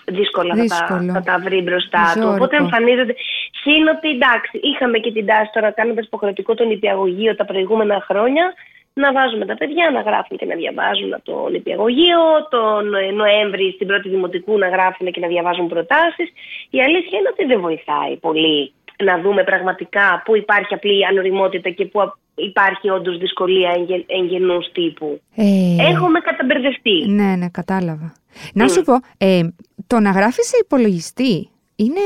δύσκολα 0.05 0.55
θα 0.55 0.65
τα, 0.65 1.13
θα 1.13 1.21
τα, 1.21 1.39
βρει 1.39 1.61
μπροστά 1.61 2.13
του. 2.15 2.31
Οπότε 2.35 2.55
εμφανίζονται. 2.57 3.15
Συν 3.61 3.87
ότι 3.95 4.09
εντάξει, 4.09 4.59
είχαμε 4.61 4.97
και 4.97 5.11
την 5.11 5.25
τάση 5.25 5.49
τώρα 5.53 5.71
κάνοντα 5.71 6.01
υποχρεωτικό 6.01 6.53
τον 6.53 6.69
υπηαγωγείο 6.71 7.35
τα 7.35 7.45
προηγούμενα 7.45 8.05
χρόνια 8.07 8.53
να 8.93 9.11
βάζουμε 9.11 9.45
τα 9.45 9.55
παιδιά 9.55 9.91
να 9.91 10.01
γράφουν 10.01 10.37
και 10.37 10.45
να 10.45 10.55
διαβάζουν 10.55 11.13
από 11.13 11.25
το 11.31 11.49
νηπιαγωγείο, 11.49 12.21
τον 12.49 12.83
Νοέμβρη 13.15 13.71
στην 13.75 13.87
πρώτη 13.87 14.09
δημοτικού 14.09 14.57
να 14.57 14.69
γράφουν 14.69 15.11
και 15.11 15.19
να 15.19 15.27
διαβάζουν 15.27 15.67
προτάσεις. 15.67 16.29
Η 16.69 16.81
αλήθεια 16.81 17.19
είναι 17.19 17.29
ότι 17.31 17.45
δεν 17.45 17.59
βοηθάει 17.59 18.17
πολύ 18.17 18.73
να 19.03 19.19
δούμε 19.21 19.43
πραγματικά 19.43 20.21
πού 20.25 20.35
υπάρχει 20.35 20.73
απλή 20.73 21.05
ανοριμότητα 21.05 21.69
και 21.69 21.85
πού 21.85 21.99
υπάρχει 22.35 22.89
όντως 22.89 23.17
δυσκολία 23.17 23.71
εγγενούς 24.07 24.71
τύπου. 24.71 25.21
Ε... 25.35 25.45
Έχουμε 25.89 26.19
καταμπερδευτεί. 26.19 27.05
Ναι, 27.07 27.35
ναι, 27.35 27.49
κατάλαβα. 27.49 28.13
Να 28.53 28.67
σου 28.67 28.81
πω, 28.81 28.93
ε, 29.17 29.41
το 29.87 29.99
να 29.99 30.11
γράφεις 30.11 30.47
σε 30.47 30.57
υπολογιστή 30.63 31.49
είναι 31.83 32.01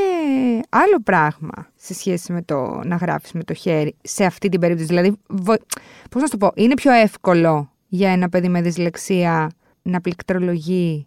άλλο 0.68 1.02
πράγμα 1.04 1.70
σε 1.76 1.94
σχέση 1.94 2.32
με 2.32 2.42
το 2.42 2.80
να 2.84 2.96
γράφεις 2.96 3.32
με 3.32 3.44
το 3.44 3.54
χέρι 3.54 3.96
σε 4.02 4.24
αυτή 4.24 4.48
την 4.48 4.60
περίπτωση. 4.60 4.88
Δηλαδή, 4.88 5.18
πώς 6.10 6.22
να 6.22 6.26
σου 6.26 6.38
το 6.38 6.46
πω, 6.46 6.52
είναι 6.54 6.74
πιο 6.74 6.92
εύκολο 6.92 7.70
για 7.88 8.10
ένα 8.10 8.28
παιδί 8.28 8.48
με 8.48 8.60
δυσλεξία 8.60 9.50
να 9.82 10.00
πληκτρολογεί 10.00 11.06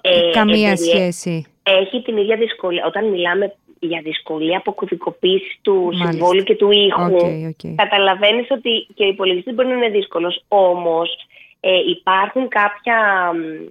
ε, 0.00 0.30
καμία 0.32 0.76
σχέση; 0.76 1.46
Έχει 1.62 2.02
την 2.02 2.16
ίδια 2.16 2.36
δυσκολία. 2.36 2.86
Όταν 2.86 3.08
μιλάμε 3.08 3.54
για 3.80 4.00
δυσκολία 4.04 4.58
αποκωδικοποίησης 4.58 5.58
του 5.62 5.90
συμβόλου 5.92 6.42
και 6.42 6.56
του 6.56 6.70
ήχου, 6.70 7.16
okay, 7.20 7.48
okay. 7.48 7.74
καταλαβαίνεις 7.76 8.46
ότι 8.50 8.86
και 8.94 9.04
ο 9.04 9.08
υπολογιστής 9.08 9.54
μπορεί 9.54 9.68
να 9.68 9.74
είναι 9.74 9.88
δύσκολος. 9.88 10.44
Όμως 10.48 11.26
ε, 11.60 11.70
υπάρχουν 11.90 12.48
κάποια 12.48 13.30
ε, 13.34 13.64
ε, 13.64 13.68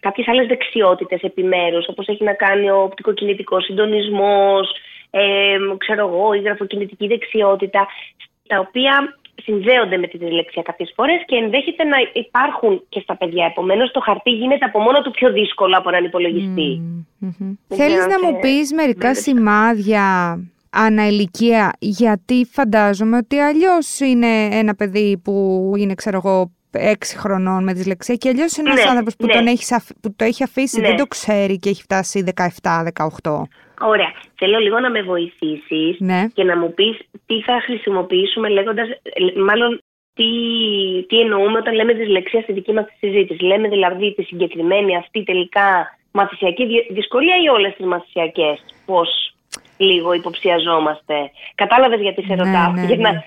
κάποιες 0.00 0.28
άλλες 0.28 0.46
δεξιότητες 0.46 1.22
επιμέρους, 1.22 1.88
όπως 1.88 2.06
έχει 2.08 2.24
να 2.24 2.32
κάνει 2.32 2.70
ο 2.70 2.82
οπτικοκινητικός 2.82 3.64
συντονισμός, 3.64 4.70
ε, 5.10 5.56
ξέρω 5.76 6.08
εγώ, 6.08 6.32
η 6.32 6.40
γραφοκινητική 6.40 7.06
δεξιότητα, 7.06 7.86
τα 8.46 8.58
οποία 8.58 9.18
συνδέονται 9.42 9.96
με 9.96 10.06
τη 10.06 10.18
δυσλεξία 10.18 10.62
κάποιες 10.62 10.92
φορές 10.94 11.22
και 11.26 11.36
ενδέχεται 11.36 11.84
να 11.84 11.96
υπάρχουν 12.12 12.82
και 12.88 13.00
στα 13.00 13.16
παιδιά. 13.16 13.44
Επομένως 13.44 13.90
το 13.90 14.00
χαρτί 14.00 14.30
γίνεται 14.30 14.64
από 14.64 14.80
μόνο 14.80 15.02
του 15.02 15.10
πιο 15.10 15.32
δύσκολο 15.32 15.76
από 15.76 15.88
έναν 15.88 16.04
υπολογιστή. 16.04 16.80
Mm-hmm. 17.22 17.56
Θέλεις 17.68 18.06
να 18.06 18.26
μου 18.26 18.38
πεις 18.38 18.72
μερικά 18.72 19.14
σημάδια 19.14 20.04
αναηλικία, 20.70 21.72
γιατί 21.78 22.46
φαντάζομαι 22.50 23.16
ότι 23.16 23.38
αλλιώς 23.38 24.00
είναι 24.00 24.48
ένα 24.50 24.74
παιδί 24.74 25.20
που 25.24 25.72
είναι, 25.76 25.94
ξέρω 25.94 26.20
εγώ, 26.24 26.50
6 26.80 26.94
χρονών 27.16 27.64
με 27.64 27.72
δυσλεξία 27.72 28.14
και 28.14 28.28
αλλιώς 28.28 28.56
είναι 28.56 28.70
ένας 28.70 28.84
ναι, 28.84 28.90
άνθρωπος 28.90 29.16
που, 29.16 29.26
ναι. 29.26 29.50
που 30.02 30.14
το 30.16 30.24
έχει 30.24 30.42
αφήσει, 30.42 30.80
ναι. 30.80 30.86
δεν 30.86 30.96
το 30.96 31.06
ξέρει 31.06 31.58
και 31.58 31.68
έχει 31.68 31.82
φτάσει 31.82 32.24
17-18. 32.62 33.42
Ωραία. 33.80 34.12
Θέλω 34.34 34.58
λίγο 34.58 34.80
να 34.80 34.90
με 34.90 35.02
βοηθήσεις 35.02 35.96
ναι. 35.98 36.26
και 36.34 36.44
να 36.44 36.56
μου 36.58 36.74
πεις 36.74 36.98
τι 37.26 37.42
θα 37.42 37.60
χρησιμοποιήσουμε 37.64 38.48
λέγοντας. 38.48 38.88
Μάλλον 39.46 39.80
τι, 40.14 40.28
τι 41.06 41.20
εννοούμε 41.20 41.58
όταν 41.58 41.74
λέμε 41.74 41.92
δυσλεξία 41.92 42.40
στη 42.40 42.52
δική 42.52 42.72
μας 42.72 42.86
συζήτηση. 42.98 43.44
Λέμε 43.44 43.68
δηλαδή 43.68 44.14
τη 44.14 44.22
συγκεκριμένη 44.22 44.96
αυτή 44.96 45.22
τελικά 45.22 45.98
μαθησιακή 46.10 46.66
δυσκολία 46.90 47.36
ή 47.44 47.48
όλες 47.48 47.74
τις 47.76 47.86
μαθησιακές. 47.86 48.64
Πώς 48.86 49.34
λίγο 49.76 50.12
υποψιαζόμαστε. 50.12 51.14
Κατάλαβες 51.54 52.00
γιατί 52.00 52.22
σε 52.22 52.34
ρωτάω; 52.34 52.72
Ναι, 52.72 52.94
ναι, 52.94 53.22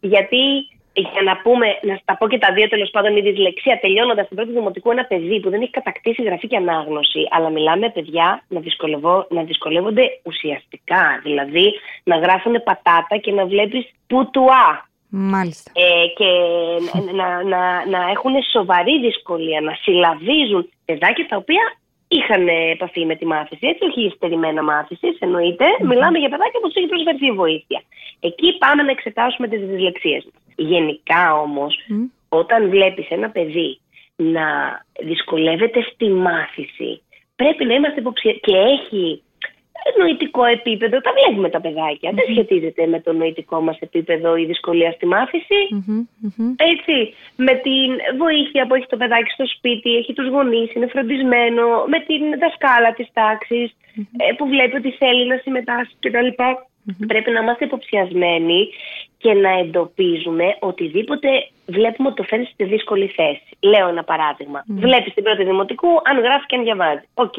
γιατί 0.00 0.68
για 0.94 1.22
να 1.22 1.36
πούμε, 1.36 1.66
να 1.82 1.96
στα 1.96 2.16
πω 2.16 2.28
και 2.28 2.38
τα 2.38 2.52
δύο 2.52 2.68
τέλος 2.68 2.90
πάντων, 2.90 3.16
η 3.16 3.20
δυσλεξία 3.20 3.78
τελειώνοντας 3.80 4.26
την 4.26 4.36
πρώτη 4.36 4.52
δημοτικού, 4.52 4.90
ένα 4.90 5.04
παιδί 5.04 5.40
που 5.40 5.50
δεν 5.50 5.60
έχει 5.60 5.70
κατακτήσει 5.70 6.22
γραφή 6.22 6.46
και 6.46 6.56
ανάγνωση, 6.56 7.26
αλλά 7.30 7.48
μιλάμε 7.50 7.90
παιδιά 7.90 8.42
να, 8.48 8.60
να 9.28 9.42
δυσκολεύονται 9.42 10.02
ουσιαστικά. 10.22 11.20
Δηλαδή 11.22 11.72
να 12.04 12.16
γράφουν 12.16 12.62
πατάτα 12.62 13.16
και 13.16 13.32
να 13.32 13.46
βλέπεις 13.46 13.90
που 14.06 14.30
του 14.30 14.44
α. 14.52 14.92
Μάλιστα. 15.08 15.72
Ε, 15.74 16.06
και 16.18 16.30
να, 17.18 17.42
να, 17.42 17.86
να 17.86 18.10
έχουν 18.10 18.34
σοβαρή 18.52 19.00
δυσκολία, 19.00 19.60
να 19.60 19.74
συλλαβίζουν 19.82 20.68
παιδάκια 20.84 21.26
τα 21.26 21.36
οποία 21.36 21.64
είχαν 22.08 22.48
επαφή 22.48 23.04
με 23.04 23.16
τη 23.16 23.26
μάθηση. 23.26 23.66
Έτσι, 23.66 23.84
όχι 23.84 24.12
στερημένα 24.16 24.62
μάθησης, 24.62 25.18
Μιλάμε 25.80 26.18
για 26.18 26.28
παιδάκια 26.28 26.60
που 26.60 26.66
τους 26.66 26.76
έχει 26.76 26.86
προσφερθεί 26.86 27.30
βοήθεια. 27.30 27.82
Εκεί 28.20 28.58
πάμε 28.58 28.82
να 28.82 28.90
εξετάσουμε 28.90 29.48
τις 29.48 29.60
δυσλεξίες 29.60 30.24
μας. 30.24 30.43
Γενικά 30.56 31.40
όμως, 31.40 31.76
όταν 32.28 32.68
βλέπεις 32.68 33.10
ένα 33.10 33.30
παιδί 33.30 33.78
να 34.16 34.46
δυσκολεύεται 35.00 35.82
στη 35.92 36.08
μάθηση, 36.08 37.02
πρέπει 37.36 37.64
να 37.64 37.74
είμαστε 37.74 38.00
υποψιασμένοι 38.00 38.40
και 38.40 38.56
έχει 38.56 39.22
νοητικό 39.98 40.44
επίπεδο. 40.44 41.00
Τα 41.00 41.12
βλέπουμε 41.18 41.48
τα 41.50 41.60
παιδάκια. 41.60 42.10
Δεν 42.14 42.24
σχετίζεται 42.30 42.86
με 42.86 43.00
το 43.00 43.12
νοητικό 43.12 43.60
μας 43.60 43.78
επίπεδο 43.80 44.36
η 44.36 44.44
δυσκολία 44.44 44.90
στη 44.92 45.06
μαθηση 45.06 45.60
Έτσι. 46.56 47.14
Με 47.36 47.54
την 47.54 47.90
βοήθεια 48.18 48.66
που 48.66 48.74
έχει 48.74 48.86
το 48.86 48.96
παιδάκι 48.96 49.30
στο 49.30 49.46
σπίτι, 49.46 49.96
έχει 49.96 50.12
τους 50.12 50.28
γονείς, 50.28 50.74
είναι 50.74 50.86
φροντισμένο, 50.86 51.66
με 51.86 51.98
την 52.00 52.22
δασκάλα 52.38 52.92
της 52.92 53.08
ταξη 53.12 53.72
ε, 54.16 54.32
που 54.36 54.46
βλέπει 54.46 54.76
ότι 54.76 54.90
θέλει 54.90 55.26
να 55.26 55.36
συμμετάσχει 55.42 55.94
κτλ. 56.00 56.28
Πρέπει 57.06 57.30
να 57.30 57.40
είμαστε 57.40 57.64
υποψιασμένοι 57.64 58.68
και 59.18 59.32
να 59.34 59.50
εντοπίζουμε 59.58 60.56
οτιδήποτε 60.60 61.28
βλέπουμε 61.66 62.08
ότι 62.08 62.16
το 62.16 62.22
φέρνει 62.22 62.44
στη 62.52 62.64
δύσκολη 62.64 63.06
θέση. 63.06 63.50
Λέω 63.60 63.88
ένα 63.88 64.04
παράδειγμα. 64.04 64.60
Mm. 64.60 64.64
Βλέπεις 64.84 65.14
την 65.14 65.22
πρώτη 65.22 65.44
δημοτικού, 65.44 65.88
αν 66.04 66.16
γράφει 66.18 66.46
και 66.46 66.56
αν 66.56 66.62
διαβάζει. 66.62 67.06
Οκ. 67.14 67.38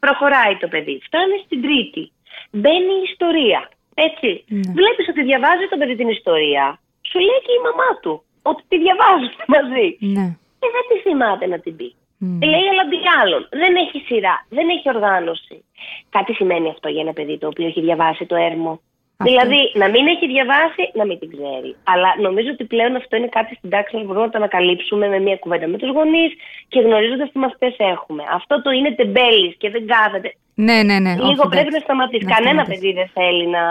Προχωράει 0.00 0.56
το 0.56 0.68
παιδί. 0.68 1.00
Φτάνει 1.06 1.36
στην 1.44 1.62
τρίτη. 1.62 2.12
Μπαίνει 2.50 2.92
η 3.00 3.04
ιστορία. 3.10 3.60
Έτσι. 3.94 4.44
Mm. 4.50 4.70
Βλέπεις 4.78 5.06
ότι 5.08 5.22
διαβάζει 5.22 5.66
το 5.70 5.76
παιδί 5.76 5.94
την 5.96 6.08
ιστορία. 6.08 6.80
Σου 7.08 7.18
λέει 7.18 7.40
και 7.46 7.54
η 7.58 7.62
μαμά 7.66 7.90
του 8.02 8.22
ότι 8.42 8.62
τη 8.68 8.76
διαβάζουν 8.84 9.32
μαζί. 9.54 9.86
Ναι. 10.16 10.26
Και 10.60 10.68
δεν 10.74 10.84
τη 10.88 10.96
θυμάται 11.04 11.46
να 11.46 11.58
την 11.64 11.76
πει. 11.76 11.88
Mm. 12.20 12.38
Λέει 12.52 12.66
άλλα 12.72 12.84
αντ' 13.22 13.32
άλλων. 13.32 13.48
Δεν 13.50 13.76
έχει 13.76 13.98
σειρά. 14.06 14.46
Δεν 14.48 14.68
έχει 14.68 14.88
οργάνωση. 14.88 15.64
Κάτι 16.10 16.32
σημαίνει 16.32 16.68
αυτό 16.68 16.88
για 16.88 17.00
ένα 17.00 17.12
παιδί 17.12 17.38
το 17.38 17.46
οποίο 17.46 17.66
έχει 17.66 17.80
διαβάσει 17.80 18.26
το 18.26 18.36
έρμο. 18.36 18.80
Δηλαδή, 19.24 19.60
να 19.74 19.88
μην 19.88 20.06
έχει 20.06 20.26
διαβάσει, 20.26 20.82
να 20.94 21.04
μην 21.06 21.18
την 21.18 21.30
ξέρει. 21.30 21.76
Αλλά 21.84 22.08
νομίζω 22.20 22.50
ότι 22.50 22.64
πλέον 22.64 22.96
αυτό 22.96 23.16
είναι 23.16 23.26
κάτι 23.26 23.54
στην 23.54 23.70
τάξη 23.70 23.96
που 23.96 24.04
μπορούμε 24.04 24.24
να 24.24 24.30
το 24.30 24.38
ανακαλύψουμε 24.38 25.08
με 25.08 25.18
μια 25.18 25.36
κουβέντα 25.36 25.66
με 25.66 25.78
τους 25.78 25.90
γονείς 25.90 26.32
και 26.68 26.80
γνωρίζοντας 26.80 27.32
τι 27.32 27.38
μαθητές 27.38 27.74
έχουμε. 27.78 28.22
Αυτό 28.32 28.62
το 28.62 28.70
είναι 28.70 28.90
τεμπέλης 28.90 29.54
και 29.56 29.70
δεν 29.70 29.86
κάθεται. 29.86 30.34
Ναι, 30.54 30.82
ναι, 30.82 30.98
ναι. 30.98 31.12
Λίγο 31.14 31.42
όχι, 31.44 31.48
πρέπει 31.48 31.72
να 31.72 31.78
σταματήσει. 31.78 32.24
Κανένα 32.24 32.64
παιδί 32.64 32.92
δεν 32.92 33.10
θέλει 33.14 33.46
να, 33.46 33.64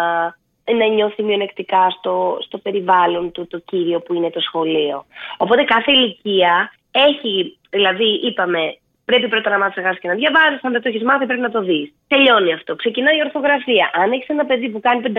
να 0.80 0.86
νιώθει 0.96 1.24
μειονεκτικά 1.24 1.90
στο, 1.90 2.38
στο 2.42 2.58
περιβάλλον 2.58 3.32
του 3.32 3.48
το 3.48 3.60
κύριο 3.60 4.00
που 4.00 4.14
είναι 4.14 4.30
το 4.30 4.40
σχολείο. 4.40 5.06
Οπότε 5.38 5.64
κάθε 5.64 5.92
ηλικία 5.92 6.72
έχει, 7.08 7.58
δηλαδή 7.70 8.10
είπαμε, 8.28 8.62
Πρέπει 9.10 9.28
πρώτα 9.34 9.50
να 9.50 9.60
μάθεις 9.62 9.84
να 9.84 9.94
και 9.94 10.08
να 10.12 10.16
διαβάζεις. 10.22 10.60
Αν 10.66 10.72
δεν 10.72 10.82
το 10.82 10.88
έχεις 10.92 11.04
μάθει, 11.10 11.26
πρέπει 11.26 11.46
να 11.48 11.54
το 11.56 11.62
δεις. 11.70 11.88
Τελειώνει 12.08 12.52
αυτό. 12.54 12.72
Ξεκινάει 12.76 13.18
η 13.18 13.24
ορθογραφία. 13.28 13.86
Αν 14.02 14.12
έχει 14.12 14.26
ένα 14.28 14.46
παιδί 14.46 14.68
που 14.70 14.80
κάνει 14.80 15.02
500 15.06 15.10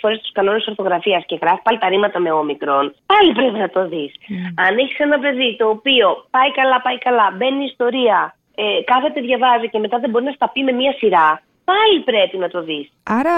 φορές 0.00 0.18
τους 0.20 0.32
κανόνες 0.32 0.66
ορθογραφίας 0.66 1.22
και 1.26 1.38
γράφει 1.42 1.62
πάλι 1.62 1.78
τα 1.78 1.88
ρήματα 1.88 2.18
με 2.24 2.30
όμικρον, 2.42 2.84
πάλι 3.12 3.30
πρέπει 3.38 3.58
να 3.64 3.70
το 3.76 3.88
δεις. 3.92 4.12
Mm. 4.16 4.64
Αν 4.64 4.72
έχει 4.78 4.94
ένα 5.06 5.18
παιδί 5.18 5.56
το 5.60 5.66
οποίο 5.68 6.06
πάει 6.34 6.50
καλά, 6.58 6.80
πάει 6.86 6.98
καλά, 6.98 7.26
μπαίνει 7.36 7.62
η 7.62 7.68
ιστορία, 7.72 8.18
ε, 8.54 8.64
κάθεται, 8.90 9.20
διαβάζει 9.20 9.68
και 9.72 9.78
μετά 9.78 9.96
δεν 9.98 10.10
μπορεί 10.10 10.24
να 10.24 10.32
στα 10.38 10.48
πει 10.52 10.60
με 10.68 10.72
μία 10.72 10.92
σειρά, 11.00 11.28
πάλι 11.70 11.98
πρέπει 12.10 12.36
να 12.44 12.48
το 12.48 12.62
δεις. 12.62 12.86
Άρα 13.18 13.36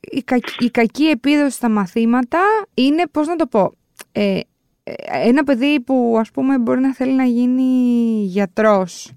η, 0.00 0.24
η 0.58 0.70
κακή 0.70 1.06
επίδοση 1.16 1.56
στα 1.60 1.68
μαθήματα 1.70 2.42
είναι, 2.74 3.02
πώς 3.12 3.26
να 3.26 3.36
το 3.36 3.46
πω, 3.46 3.62
ε, 4.12 4.40
ένα 5.24 5.44
παιδί 5.44 5.80
που 5.80 6.16
ας 6.20 6.30
πούμε 6.30 6.58
μπορεί 6.58 6.80
να 6.80 6.94
θέλει 6.94 7.12
να 7.12 7.24
γίνει 7.24 7.62
γιατρός 8.24 9.12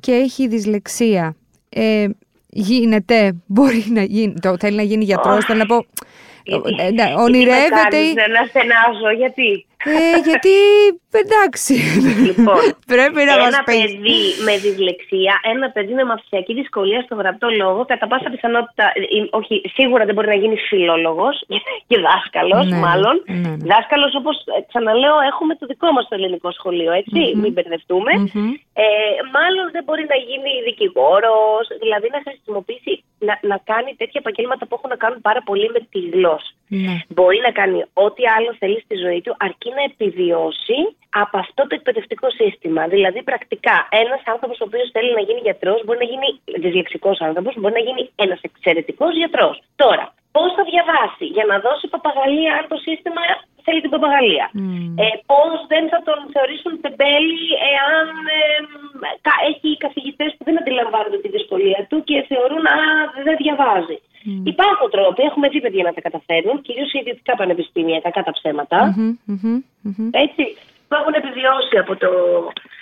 και 0.00 0.12
έχει 0.12 0.48
δυσλεξία 0.48 1.36
ε, 1.68 2.06
γίνεται, 2.48 3.32
μπορεί 3.54 3.84
να 3.88 4.02
γίνει, 4.02 4.34
το 4.40 4.56
θέλει 4.58 4.76
να 4.76 4.82
γίνει 4.82 5.04
γιατρός, 5.04 5.44
θέλω 5.44 5.58
να 5.58 5.66
πω, 5.66 5.76
ε, 6.44 6.86
ε, 6.86 6.90
ναι, 6.90 7.14
ονειρεύεται. 7.16 8.00
Να 8.32 8.46
στενάζω, 8.48 9.10
γιατί. 9.16 9.64
Ε, 9.84 10.18
γιατί 10.28 10.54
εντάξει. 11.22 11.74
Λοιπόν, 12.28 12.60
πρέπει 12.92 13.20
να 13.28 13.34
ένα 13.50 13.62
παιδί 13.70 14.20
με 14.46 14.52
δυσλεξία, 14.64 15.34
ένα 15.54 15.70
παιδί 15.70 15.92
με 15.92 16.04
μαθησιακή 16.04 16.52
δυσκολία 16.54 17.00
στο 17.02 17.14
γραπτό 17.14 17.48
λόγο, 17.62 17.84
κατά 17.84 18.06
πάσα 18.06 18.30
πιθανότητα, 18.30 18.84
ε, 18.84 19.28
όχι, 19.30 19.54
σίγουρα 19.76 20.04
δεν 20.04 20.14
μπορεί 20.14 20.28
να 20.34 20.38
γίνει 20.42 20.56
φιλόλογος 20.56 21.36
και 21.88 21.96
δάσκαλος, 22.06 22.66
ναι, 22.66 22.76
ναι, 22.76 22.82
μάλλον. 22.86 23.14
Ναι, 23.26 23.34
ναι. 23.34 23.56
Δάσκαλος, 23.72 24.14
όπως 24.20 24.36
ξαναλέω, 24.68 25.16
έχουμε 25.30 25.54
το 25.54 25.66
δικό 25.66 25.88
μας 25.92 26.08
το 26.08 26.14
ελληνικό 26.18 26.50
σχολείο, 26.58 26.92
μην 27.42 27.52
μπερδευτούμε. 27.52 28.12
Ε, 28.82 28.86
μάλλον 29.36 29.66
δεν 29.74 29.82
μπορεί 29.86 30.04
να 30.12 30.18
γίνει 30.28 30.50
δικηγόρος, 30.68 31.64
δηλαδή 31.82 32.08
να 32.16 32.20
χρησιμοποιήσει, 32.26 32.92
να, 33.18 33.34
να 33.50 33.56
κάνει 33.70 33.90
τέτοια 34.00 34.20
επαγγέλματα 34.22 34.62
που 34.66 34.74
έχουν 34.78 34.90
να 34.94 34.98
κάνουν 35.02 35.20
πάρα 35.28 35.42
πολύ 35.48 35.68
με 35.74 35.80
τη 35.92 36.00
γλώσσα. 36.14 36.50
Μπορεί 37.14 37.38
να 37.46 37.52
κάνει 37.58 37.78
ό,τι 37.92 38.22
άλλο 38.36 38.50
θέλει 38.60 38.80
στη 38.86 38.94
ζωή 39.04 39.20
του, 39.24 39.32
αρκεί 39.46 39.69
να 39.76 39.82
επιβιώσει 39.82 40.78
από 41.10 41.38
αυτό 41.38 41.66
το 41.66 41.74
εκπαιδευτικό 41.74 42.30
σύστημα. 42.30 42.88
Δηλαδή, 42.88 43.22
πρακτικά, 43.22 43.88
ένας 43.90 44.22
άνθρωπος 44.24 44.60
ο 44.60 44.64
οποίος 44.66 44.90
θέλει 44.92 45.12
να 45.14 45.20
γίνει 45.20 45.40
γιατρός 45.42 45.84
μπορεί 45.84 45.98
να 45.98 46.04
γίνει 46.04 46.40
δυσλεξικό 46.64 47.10
άνθρωπος, 47.18 47.54
μπορεί 47.58 47.74
να 47.74 47.80
γίνει 47.80 48.10
ένας 48.14 48.40
εξαιρετικός 48.42 49.16
γιατρός. 49.16 49.62
Τώρα, 49.76 50.14
πώς 50.36 50.48
θα 50.56 50.62
διαβάσει 50.70 51.26
για 51.36 51.44
να 51.50 51.56
δώσει 51.66 51.86
παπαγαλία 51.94 52.52
αν 52.58 52.64
το 52.72 52.76
σύστημα 52.86 53.22
θέλει 53.66 53.80
την 53.84 53.92
παπαγαλία. 53.94 54.46
Mm. 54.50 54.58
Ε, 55.04 55.06
Πώς 55.30 55.56
δεν 55.72 55.84
θα 55.92 55.98
τον 56.08 56.18
θεωρήσουν 56.34 56.72
τεμπέλη 56.84 57.44
εάν 57.72 58.06
ε, 58.38 58.42
έχει 59.50 59.68
καθηγητές 59.84 60.30
που 60.36 60.44
δεν 60.48 60.56
αντιλαμβάνονται 60.60 61.20
τη 61.24 61.28
δυσκολία 61.36 61.80
του 61.88 61.98
και 62.08 62.16
θεωρούν 62.30 62.64
Α, 62.78 62.80
δεν 63.26 63.36
διαβάζει. 63.42 63.98
Mm. 64.02 64.42
Υπάρχουν 64.52 64.88
τρόποι, 64.94 65.22
έχουμε 65.30 65.46
δει 65.52 65.60
παιδιά 65.64 65.82
να 65.88 65.92
τα 65.96 66.00
καταφέρουν, 66.06 66.56
κυρίως 66.66 66.88
σε 66.90 66.98
ιδιωτικά 67.02 67.32
πανεπιστήμια, 67.40 68.00
κακά 68.06 68.22
τα 68.28 68.32
ψέματα. 68.38 68.78
Έτσι, 70.24 70.44
που 70.86 70.94
έχουν 71.00 71.14
επιβιώσει 71.20 71.74
από 71.82 71.92
το, 72.02 72.10
ε, 72.48 72.79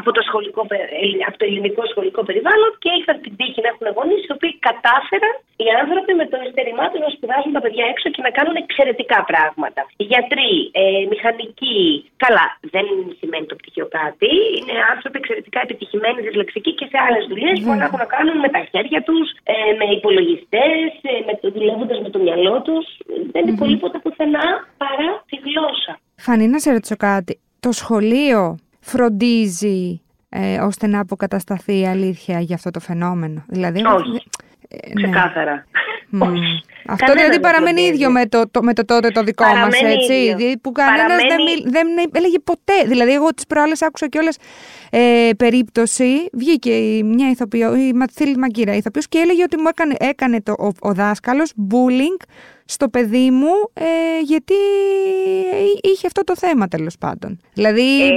από, 0.00 0.10
το 0.16 0.20
σχολικό, 0.28 0.60
από 1.28 1.36
το 1.40 1.44
ελληνικό 1.48 1.82
σχολικό 1.92 2.20
περιβάλλον 2.28 2.70
και 2.82 2.90
είχαν 2.98 3.16
την 3.24 3.32
τύχη 3.38 3.60
να 3.64 3.68
έχουν 3.72 3.86
γονείς 3.96 4.22
οι 4.26 4.32
οποίοι 4.36 4.52
κατάφεραν 4.68 5.34
οι 5.64 5.66
άνθρωποι 5.80 6.12
με 6.20 6.26
το 6.32 6.36
ειστερημά 6.46 6.84
τους 6.90 7.00
να 7.06 7.10
σπουδάζουν 7.14 7.52
τα 7.56 7.62
παιδιά 7.64 7.84
έξω 7.92 8.06
και 8.14 8.22
να 8.26 8.30
κάνουν 8.38 8.56
εξαιρετικά 8.64 9.18
πράγματα. 9.30 9.80
Γιατροί, 10.10 10.52
ε, 10.80 10.82
μηχανικοί. 11.12 11.80
Καλά, 12.24 12.46
δεν 12.74 12.86
σημαίνει 13.18 13.46
το 13.50 13.56
πτυχίο 13.60 13.86
κάτι. 13.98 14.30
Είναι 14.58 14.76
άνθρωποι 14.92 15.16
εξαιρετικά 15.22 15.58
επιτυχημένοι, 15.66 16.18
δυσλεξικοί 16.26 16.72
και 16.78 16.86
σε 16.92 16.98
άλλες 17.06 17.24
δουλειές 17.30 17.54
που 17.62 17.70
έχουν 17.86 18.00
να 18.04 18.10
κάνουν 18.16 18.36
με 18.44 18.48
τα 18.54 18.62
χέρια 18.70 19.00
τους, 19.08 19.26
ε, 19.52 19.54
με 19.80 19.86
υπολογιστές, 19.98 20.88
ε, 21.10 21.14
με 21.26 21.32
το, 21.40 21.46
δουλεύοντας 21.56 21.98
με 22.04 22.10
το 22.14 22.18
μυαλό 22.24 22.56
τους. 22.66 22.86
Δεν 23.34 23.44
υπολείπονται 23.52 23.98
πουθενά 24.04 24.46
παρά 24.82 25.10
τη 25.30 25.36
γλώσσα. 25.44 25.92
Φανή, 26.26 26.46
να 26.54 26.58
σε 26.64 26.68
ρωτήσω 26.74 26.96
κάτι. 27.10 27.32
Το 27.60 27.70
σχολείο 27.72 28.40
φροντίζει 28.86 30.00
ε, 30.28 30.58
ώστε 30.58 30.86
να 30.86 31.00
αποκατασταθεί 31.00 31.78
η 31.78 31.86
αλήθεια 31.86 32.40
για 32.40 32.54
αυτό 32.54 32.70
το 32.70 32.80
φαινόμενο. 32.80 33.44
Δηλαδή, 33.48 33.84
Όχι. 33.84 34.22
Ε, 34.68 34.92
ναι. 34.92 35.02
Ξεκάθαρα. 35.02 35.66
Αυτό 36.86 37.12
δηλαδή 37.12 37.40
παραμένει 37.40 37.82
ίδιο 37.82 38.10
με 38.10 38.26
το, 38.26 38.48
το, 38.50 38.62
με 38.62 38.72
το 38.72 38.84
τότε 38.84 39.10
το 39.10 39.22
δικό 39.22 39.44
μας, 39.44 39.80
έτσι. 39.82 40.58
Που 40.62 40.72
κανένας 40.72 41.22
δεν, 41.22 41.72
δεν 41.72 41.86
έλεγε 42.12 42.38
ποτέ. 42.38 42.84
Δηλαδή, 42.86 43.12
εγώ 43.12 43.28
τις 43.34 43.46
προάλλες 43.46 43.82
άκουσα 43.82 44.08
κιόλας 44.08 44.36
ε, 44.90 45.30
περίπτωση. 45.36 46.28
Βγήκε 46.32 47.00
μια 47.04 47.30
ηθοποιό, 47.30 47.76
η 47.76 47.92
Ματθίλη 47.92 48.36
Μαγκύρα, 48.36 48.74
ηθοποιός, 48.74 49.08
και 49.08 49.18
έλεγε 49.18 49.42
ότι 49.42 49.56
μου 49.56 49.68
έκανε, 49.68 49.94
έκανε 49.98 50.42
το, 50.42 50.52
ο, 50.52 50.88
ο 50.88 50.92
δάσκαλος 50.92 51.52
bullying 51.70 52.24
στο 52.64 52.88
παιδί 52.88 53.30
μου 53.30 53.52
ε, 53.74 54.20
γιατί 54.22 54.54
είχε 55.80 56.06
αυτό 56.06 56.24
το 56.24 56.36
θέμα 56.36 56.68
τέλος 56.68 56.96
πάντων. 56.98 57.40
Δηλαδή. 57.54 58.02
Ε, 58.02 58.14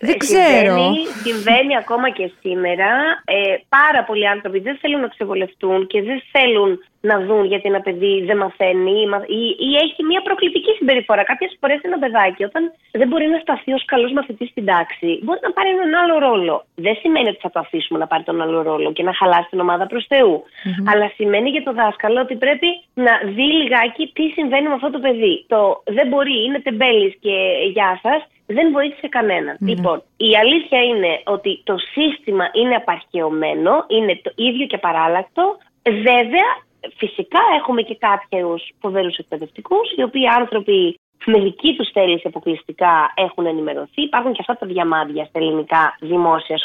δεν 0.00 0.18
ξέρω. 0.18 0.92
Συμβαίνει, 1.24 1.76
ακόμα 1.76 2.10
και 2.10 2.30
σήμερα. 2.40 2.88
Ε, 3.24 3.56
πάρα 3.68 4.04
πολλοί 4.04 4.28
άνθρωποι 4.28 4.58
δεν 4.58 4.78
θέλουν 4.80 5.00
να 5.00 5.08
ξεβολευτούν 5.08 5.86
και 5.86 6.02
δεν 6.02 6.22
θέλουν 6.32 6.78
να 7.00 7.20
δουν 7.20 7.44
γιατί 7.44 7.68
ότι 7.68 7.74
ένα 7.74 7.80
παιδί 7.80 8.24
δεν 8.24 8.36
μαθαίνει 8.36 8.96
ή, 9.26 9.42
ή 9.68 9.70
έχει 9.84 10.00
μια 10.10 10.20
προκλητική 10.22 10.72
συμπεριφορά. 10.78 11.22
Κάποιες 11.22 11.56
φορές 11.60 11.80
ένα 11.82 11.98
παιδάκι, 11.98 12.44
όταν 12.44 12.72
δεν 12.92 13.08
μπορεί 13.08 13.26
να 13.26 13.38
σταθεί 13.38 13.72
ως 13.72 13.84
καλός 13.84 14.12
μαθητής 14.12 14.48
στην 14.48 14.64
τάξη, 14.64 15.20
μπορεί 15.22 15.40
να 15.42 15.52
πάρει 15.52 15.68
έναν 15.68 15.94
άλλο 16.02 16.18
ρόλο. 16.18 16.64
Δεν 16.74 16.94
σημαίνει 17.02 17.28
ότι 17.28 17.38
θα 17.40 17.50
το 17.50 17.60
αφήσουμε 17.60 17.98
να 17.98 18.06
πάρει 18.06 18.22
τον 18.22 18.42
άλλο 18.42 18.62
ρόλο 18.62 18.92
και 18.92 19.02
να 19.02 19.12
χαλάσει 19.14 19.48
την 19.50 19.60
ομάδα 19.60 19.86
προς 19.86 20.04
Θεού. 20.08 20.42
Αλλά 20.90 21.12
σημαίνει 21.14 21.48
για 21.50 21.62
το 21.62 21.72
δάσκαλο 21.72 22.20
ότι 22.20 22.34
πρέπει 22.36 22.68
να 22.94 23.12
δει 23.24 23.46
λιγάκι 23.60 24.10
τι 24.14 24.24
συμβαίνει 24.28 24.68
με 24.68 24.74
αυτό 24.74 24.90
το 24.90 24.98
παιδί. 24.98 25.44
Το 25.46 25.82
δεν 25.84 26.06
μπορεί, 26.08 26.44
είναι 26.44 26.60
τεμπέλης 26.60 27.14
και 27.20 27.34
γεια 27.72 28.00
σας 28.02 28.20
δεν 28.46 28.72
βοήθησε 28.72 29.08
κανέναν. 29.08 29.56
Ναι. 29.58 29.70
Λοιπόν, 29.70 30.02
η 30.16 30.36
αλήθεια 30.36 30.80
είναι 30.82 31.20
ότι 31.24 31.60
το 31.64 31.74
σύστημα 31.94 32.50
είναι 32.52 32.74
απαρχαιωμένο, 32.74 33.84
είναι 33.88 34.20
το 34.22 34.32
ίδιο 34.36 34.66
και 34.66 34.78
παράλλακτο. 34.78 35.58
Βέβαια, 35.82 36.48
φυσικά 36.96 37.40
έχουμε 37.58 37.82
και 37.82 37.96
κάποιους 37.96 38.70
φοβερούς 38.80 39.16
εκπαιδευτικούς, 39.16 39.92
οι 39.96 40.02
οποίοι 40.02 40.26
άνθρωποι 40.26 40.98
με 41.26 41.38
δική 41.38 41.76
τους 41.76 41.90
θέληση 41.92 42.26
αποκλειστικά 42.26 43.12
έχουν 43.14 43.46
ενημερωθεί. 43.46 44.02
Υπάρχουν 44.02 44.32
και 44.32 44.38
αυτά 44.40 44.56
τα 44.56 44.66
διαμάντια 44.66 45.24
στα 45.24 45.38
ελληνικά 45.38 45.96
δημόσια 46.00 46.56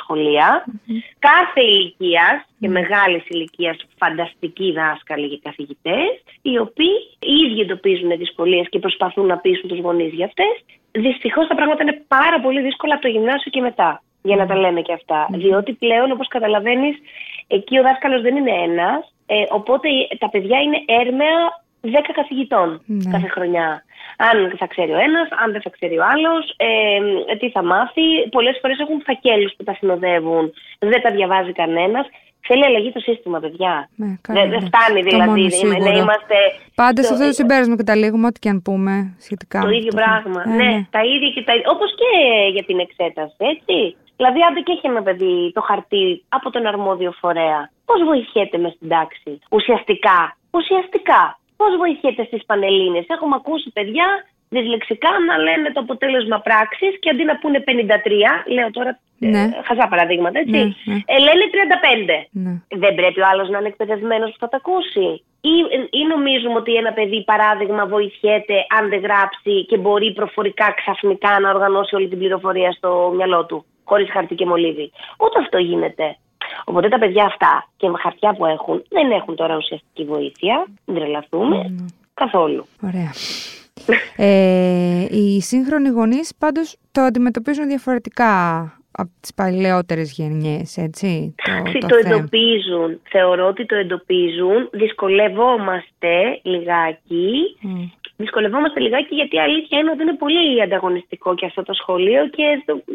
Κάθε 1.19 1.61
ηλικίας 1.61 2.45
και 2.59 2.69
μεγάλης 2.69 3.23
ηλικίας 3.27 3.77
φανταστικοί 3.97 4.71
δάσκαλοι 4.71 5.29
και 5.29 5.39
καθηγητές, 5.43 6.11
οι 6.41 6.57
οποίοι 6.59 6.95
οι 7.19 7.33
ίδιοι 7.45 7.61
εντοπίζουν 7.61 8.17
δυσκολίες 8.17 8.67
και 8.69 8.79
προσπαθούν 8.79 9.25
να 9.25 9.37
πείσουν 9.37 9.69
τους 9.69 9.79
γονείς 9.79 10.13
για 10.13 10.25
αυτές. 10.25 10.53
Δυστυχώς 10.91 11.47
τα 11.47 11.55
πράγματα 11.55 11.83
είναι 11.83 12.05
πάρα 12.07 12.39
πολύ 12.39 12.61
δύσκολα 12.61 12.93
από 12.93 13.01
το 13.01 13.07
γυμνάσιο 13.07 13.51
και 13.51 13.61
μετά. 13.61 14.01
Για 14.21 14.35
να 14.35 14.45
τα 14.45 14.55
λέμε 14.57 14.81
και 14.81 14.93
αυτά. 14.93 15.27
Διότι 15.31 15.73
πλέον, 15.73 16.11
όπως 16.11 16.27
καταλαβαίνεις, 16.27 16.95
εκεί 17.47 17.79
ο 17.79 17.81
δάσκαλος 17.81 18.21
δεν 18.21 18.35
είναι 18.35 18.51
ένας. 18.51 19.12
Ε, 19.25 19.43
οπότε 19.49 19.89
τα 20.17 20.29
παιδιά 20.29 20.59
είναι 20.61 20.79
έρμεα 20.85 21.63
10 21.81 21.87
καθηγητών 22.13 22.81
ναι. 22.85 23.11
κάθε 23.11 23.27
χρονιά. 23.27 23.83
Αν 24.17 24.55
θα 24.57 24.67
ξέρει 24.67 24.91
ο 24.91 24.99
ένας, 25.07 25.27
αν 25.43 25.51
δεν 25.51 25.61
θα 25.61 25.69
ξέρει 25.69 25.97
ο 25.97 26.05
άλλος, 26.13 26.43
ε, 27.29 27.35
τι 27.35 27.49
θα 27.49 27.63
μάθει. 27.63 28.29
Πολλές 28.31 28.57
φορές 28.61 28.79
έχουν 28.79 29.01
φακέλους 29.01 29.53
που 29.57 29.63
τα 29.63 29.73
συνοδεύουν, 29.73 30.53
δεν 30.79 31.01
τα 31.01 31.11
διαβάζει 31.11 31.51
κανένας. 31.51 32.07
Θέλει 32.47 32.65
αλλαγή 32.65 32.91
το 32.91 32.99
σύστημα, 32.99 33.39
παιδιά. 33.39 33.89
Ναι, 33.95 34.15
δεν, 34.27 34.49
δεν 34.49 34.61
φτάνει 34.65 35.01
δηλαδή 35.01 35.41
να 35.79 35.91
είμαστε. 35.91 36.35
Πάντα 36.75 37.01
το... 37.01 37.07
σε 37.07 37.13
αυτό 37.13 37.25
το 37.25 37.33
συμπέρασμα 37.33 37.75
καταλήγουμε, 37.75 38.27
ό,τι 38.27 38.39
και 38.39 38.49
αν 38.49 38.61
πούμε 38.61 39.15
σχετικά. 39.19 39.59
Το 39.59 39.69
ίδιο 39.69 39.91
πράγμα. 39.95 40.43
Ε, 40.45 40.49
ναι, 40.49 40.63
ναι, 40.63 40.87
τα 40.89 41.01
ίδια 41.03 41.29
και 41.29 41.43
τα 41.43 41.53
ίδια. 41.53 41.69
Όπως 41.69 41.89
και 41.95 42.11
για 42.51 42.63
την 42.63 42.79
εξέταση, 42.79 43.35
έτσι. 43.37 43.95
Δηλαδή, 44.17 44.39
αν 44.41 44.63
και 44.63 44.71
έχει 44.71 44.87
ένα 44.87 45.03
παιδί 45.03 45.51
το 45.53 45.61
χαρτί 45.61 46.23
από 46.29 46.49
τον 46.49 46.65
αρμόδιο 46.65 47.11
φορέα, 47.11 47.71
πώς 47.85 48.03
βοηθιέται 48.03 48.57
μες 48.57 48.73
στην 48.73 48.89
τάξη; 48.89 49.39
Ουσιαστικά. 49.49 50.37
Ουσιαστικά. 50.51 51.37
Πώς 51.57 51.77
βοηθιέται 51.77 52.23
στις 52.23 52.45
Πανελλήνες; 52.45 53.05
Έχουμε 53.07 53.35
ακούσει 53.35 53.71
παιδιά 53.71 54.07
δυσλεξικά 54.55 55.11
να 55.27 55.35
λένε 55.45 55.67
το 55.75 55.79
αποτέλεσμα 55.85 56.37
πράξης 56.47 56.93
και 57.01 57.09
αντί 57.09 57.23
να 57.23 57.35
πούνε 57.41 57.63
53, 57.67 57.71
λέω 58.55 58.69
τώρα 58.77 58.91
ε, 59.19 59.27
ναι. 59.27 59.41
ε, 59.41 59.61
χαζά 59.67 59.85
παραδείγματα, 59.87 60.39
έτσι, 60.39 60.51
ναι, 60.51 60.63
ναι. 60.89 60.97
Ε, 61.13 61.17
λένε 61.25 61.43
35. 61.53 62.27
Ναι. 62.43 62.53
Δεν 62.83 62.93
πρέπει 62.99 63.19
ο 63.21 63.27
άλλος 63.31 63.49
να 63.49 63.57
είναι 63.57 63.71
εκπαιδευμένος 63.73 64.29
που 64.31 64.39
θα 64.43 64.47
τα 64.47 64.57
ακούσει. 64.61 65.07
Ή, 65.51 65.55
ή 65.99 66.01
νομίζουμε 66.13 66.57
ότι 66.61 66.73
ένα 66.75 66.91
παιδί, 66.93 67.23
παράδειγμα, 67.31 67.85
βοηθιέται 67.85 68.57
αν 68.77 68.89
δεν 68.89 68.99
γράψει 68.99 69.65
και 69.69 69.77
μπορεί 69.77 70.13
προφορικά 70.13 70.67
ξαφνικά 70.79 71.39
να 71.39 71.49
οργανώσει 71.49 71.95
όλη 71.95 72.07
την 72.07 72.17
πληροφορία 72.17 72.71
στο 72.71 73.11
μυαλό 73.15 73.45
του, 73.45 73.65
χωρίς 73.83 74.11
χαρτί 74.11 74.35
και 74.35 74.45
μολύβι. 74.45 74.91
Ούτε 75.19 75.39
αυτό 75.39 75.57
γίνεται. 75.57 76.17
Οπότε 76.65 76.87
τα 76.87 76.99
παιδιά 76.99 77.25
αυτά 77.25 77.69
και 77.77 77.87
με 77.87 77.97
χαρτιά 77.97 78.33
που 78.33 78.45
έχουν 78.45 78.83
δεν 78.89 79.11
έχουν 79.11 79.35
τώρα 79.35 79.55
ουσιαστική 79.55 80.03
βοήθεια. 80.05 80.65
Μην 80.85 80.95
τρελαθούμε. 80.95 81.75
Mm. 81.79 81.85
Καθόλου. 82.13 82.65
Ωραία. 82.83 83.11
ε, 84.17 85.05
οι 85.09 85.41
σύγχρονοι 85.41 85.89
γονείς 85.89 86.35
πάντως 86.37 86.75
το 86.91 87.01
αντιμετωπίζουν 87.01 87.67
διαφορετικά 87.67 88.61
από 88.91 89.11
τις 89.21 89.33
παλαιότερες 89.33 90.11
γενιές, 90.11 90.77
έτσι, 90.77 91.35
το, 91.63 91.79
το, 91.79 91.87
το 91.87 91.95
εντοπίζουν. 91.95 92.99
Θεωρώ 93.09 93.47
ότι 93.47 93.65
το 93.65 93.75
εντοπίζουν. 93.75 94.69
Δυσκολευόμαστε 94.71 96.39
λιγάκι 96.41 97.57
δυσκολευόμαστε 98.23 98.79
λιγάκι 98.79 99.15
γιατί 99.15 99.35
η 99.35 99.39
αλήθεια 99.39 99.79
είναι 99.79 99.91
ότι 99.93 100.01
είναι 100.01 100.17
πολύ 100.23 100.61
ανταγωνιστικό 100.61 101.35
και 101.35 101.45
αυτό 101.45 101.61
το 101.63 101.73
σχολείο 101.73 102.21
και 102.35 102.45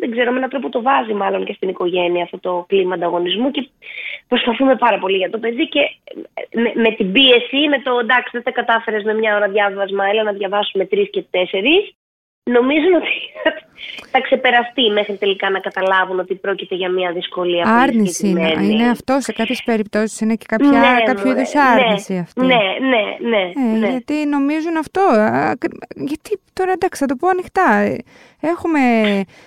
δεν 0.01 0.11
ξέρω 0.11 0.31
με 0.33 0.39
έναν 0.39 0.51
τρόπο 0.51 0.69
το 0.69 0.83
βάζει 0.83 1.15
μάλλον 1.23 1.45
και 1.45 1.53
στην 1.53 1.69
οικογένεια 1.69 2.23
αυτό 2.23 2.39
το 2.47 2.53
κλίμα 2.69 2.95
ανταγωνισμού 2.95 3.51
και 3.51 3.69
προσπαθούμε 4.29 4.75
πάρα 4.77 4.99
πολύ 4.99 5.17
για 5.17 5.31
το 5.31 5.39
παιδί 5.39 5.69
και 5.69 5.83
με, 6.63 6.71
με 6.85 6.91
την 6.99 7.13
πίεση, 7.13 7.61
με 7.69 7.79
το 7.85 7.93
εντάξει 8.05 8.31
δεν 8.33 8.43
τα 8.43 8.51
κατάφερες 8.51 9.03
με 9.05 9.15
μια 9.15 9.37
ώρα 9.37 9.49
διάβασμα, 9.49 10.05
έλα 10.11 10.23
να 10.23 10.33
διαβάσουμε 10.33 10.85
τρεις 10.85 11.11
και 11.11 11.25
τέσσερις 11.31 11.83
νομίζω 12.57 12.89
ότι 12.97 13.17
θα 14.13 14.21
ξεπεραστεί 14.21 14.91
μέχρι 14.91 15.17
τελικά 15.17 15.51
να 15.51 15.61
καταλάβουν 15.61 16.19
ότι 16.19 16.35
πρόκειται 16.35 16.75
για 16.75 16.91
μια 16.91 17.13
δυσκολία. 17.13 17.65
Άρνηση 17.67 18.29
είναι. 18.29 18.55
είναι 18.61 18.89
αυτό 18.89 19.17
σε 19.21 19.33
κάποιες 19.33 19.63
περιπτώσεις. 19.65 20.21
Είναι 20.21 20.35
και 20.35 20.45
κάποια, 20.49 20.71
ναι, 20.71 21.03
κάποιο 21.05 21.31
είδους 21.31 21.53
ναι, 21.55 21.61
άρνηση 21.61 22.13
ναι, 22.13 22.19
αυτή. 22.19 22.45
Ναι, 22.45 22.55
ναι, 22.55 23.29
ναι, 23.29 23.73
ε, 23.75 23.79
ναι. 23.79 23.89
Γιατί 23.89 24.27
νομίζουν 24.27 24.77
αυτό. 24.77 25.01
Γιατί 25.95 26.41
τώρα 26.53 26.73
εντάξει, 26.73 27.01
θα 27.01 27.07
το 27.07 27.17
πω 27.17 27.29
ανοιχτά. 27.29 27.97
Έχουμε 28.41 28.81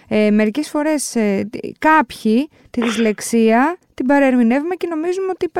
ε, 0.07 0.31
μερικές 0.31 0.69
φορές 0.69 1.15
ε, 1.15 1.49
κάποιοι 1.79 2.49
τη 2.69 2.81
δυσλεξία 2.81 3.77
την 3.93 4.05
παρερμηνεύουμε 4.05 4.75
και 4.75 4.87
νομίζουμε 4.87 5.27
ότι 5.29 5.51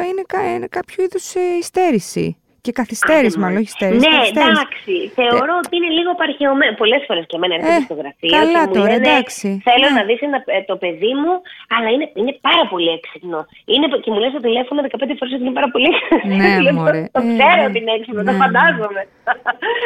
είναι 0.57 0.67
κάποιο 0.69 1.03
είδους 1.03 1.35
ε, 1.35 1.39
υστέρηση. 1.59 2.40
Και 2.65 2.71
καθυστέρηση, 2.79 3.37
μάλλον, 3.39 3.57
όχι 3.61 3.71
στέρηση. 3.77 4.07
Ναι, 4.07 4.17
εντάξει. 4.31 4.93
Θεωρώ 5.19 5.53
ότι 5.63 5.73
είναι 5.77 5.91
λίγο 5.97 6.11
παρχαιωμένο. 6.21 6.73
Πολλές 6.81 7.01
φορές 7.07 7.23
και 7.29 7.35
εμένα 7.39 7.53
έρχεται 7.55 7.81
ε, 7.83 7.87
στο 7.89 7.95
γραφείο. 8.01 8.29
Καλά 8.39 8.63
και 8.67 8.73
τώρα, 8.77 8.93
εντάξει. 9.01 9.47
Θέλω 9.67 9.87
ναι. 9.89 9.97
να 9.97 10.03
δεις 10.07 10.19
ε, 10.21 10.61
το 10.71 10.75
παιδί 10.83 11.13
μου, 11.21 11.33
αλλά 11.75 11.87
είναι, 11.93 12.05
είναι 12.19 12.33
πάρα 12.47 12.63
πολύ 12.71 12.89
έξυπνο. 12.97 13.39
Είναι, 13.73 13.85
και 14.03 14.09
μου 14.11 14.19
λες 14.23 14.31
το 14.37 14.41
τηλέφωνο 14.47 14.79
15 14.81 14.85
φορές 15.19 15.33
ότι 15.35 15.43
είναι 15.45 15.57
πάρα 15.59 15.69
πολύ 15.73 15.87
έξυπνο. 15.93 16.35
Ναι, 16.41 16.71
μωρέ. 16.77 17.03
το 17.15 17.21
ξέρω 17.31 17.61
ε, 17.63 17.67
ότι 17.69 17.77
είναι 17.81 17.93
έξυπνο, 17.97 18.21
το 18.23 18.31
ναι, 18.31 18.37
ναι. 18.37 18.43
φαντάζομαι. 18.43 19.01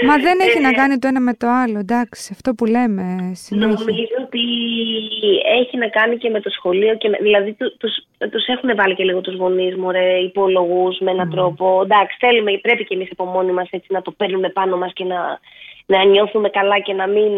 Μα 0.10 0.16
δεν 0.26 0.36
έχει 0.46 0.60
να 0.68 0.72
κάνει 0.80 0.96
το 1.02 1.08
ένα 1.12 1.22
με 1.30 1.34
το 1.42 1.48
άλλο, 1.62 1.78
εντάξει. 1.86 2.28
Αυτό 2.36 2.50
που 2.58 2.66
λέμε 2.76 3.04
συνέχεια. 3.44 3.68
Νομίζω 3.68 4.16
ότι 4.26 4.44
έχει 5.60 5.76
να 5.84 5.88
κάνει 5.98 6.16
και 6.22 6.30
με 6.36 6.40
το 6.46 6.50
σχολείο. 6.58 6.94
Και 7.02 7.10
με, 7.12 7.18
δηλαδή, 7.28 7.58
τους 8.30 8.46
τους 8.46 8.46
έχουν 8.46 8.76
βάλει 8.76 8.96
και 8.96 9.04
λίγο 9.04 9.22
τους 9.22 9.36
γονείς 9.36 9.76
μου, 9.76 9.90
υπολογούς 10.24 11.00
με 11.00 11.12
έναν 11.12 11.30
τρόπο. 11.30 11.82
Εντάξει, 11.84 12.18
θέλουμε 12.20 12.52
πρέπει 12.58 12.86
και 12.86 12.94
εμείς 12.94 13.10
από 13.12 13.26
μόνοι 13.26 13.52
μας 13.52 13.70
να 13.88 14.02
το 14.02 14.12
παίρνουμε 14.12 14.50
πάνω 14.50 14.78
μας 14.78 14.94
και 14.94 15.04
να 15.04 15.40
να 15.86 16.04
νιώθουμε 16.06 16.50
καλά 16.50 16.80
και 16.80 16.94
να 16.94 17.08
μην 17.08 17.32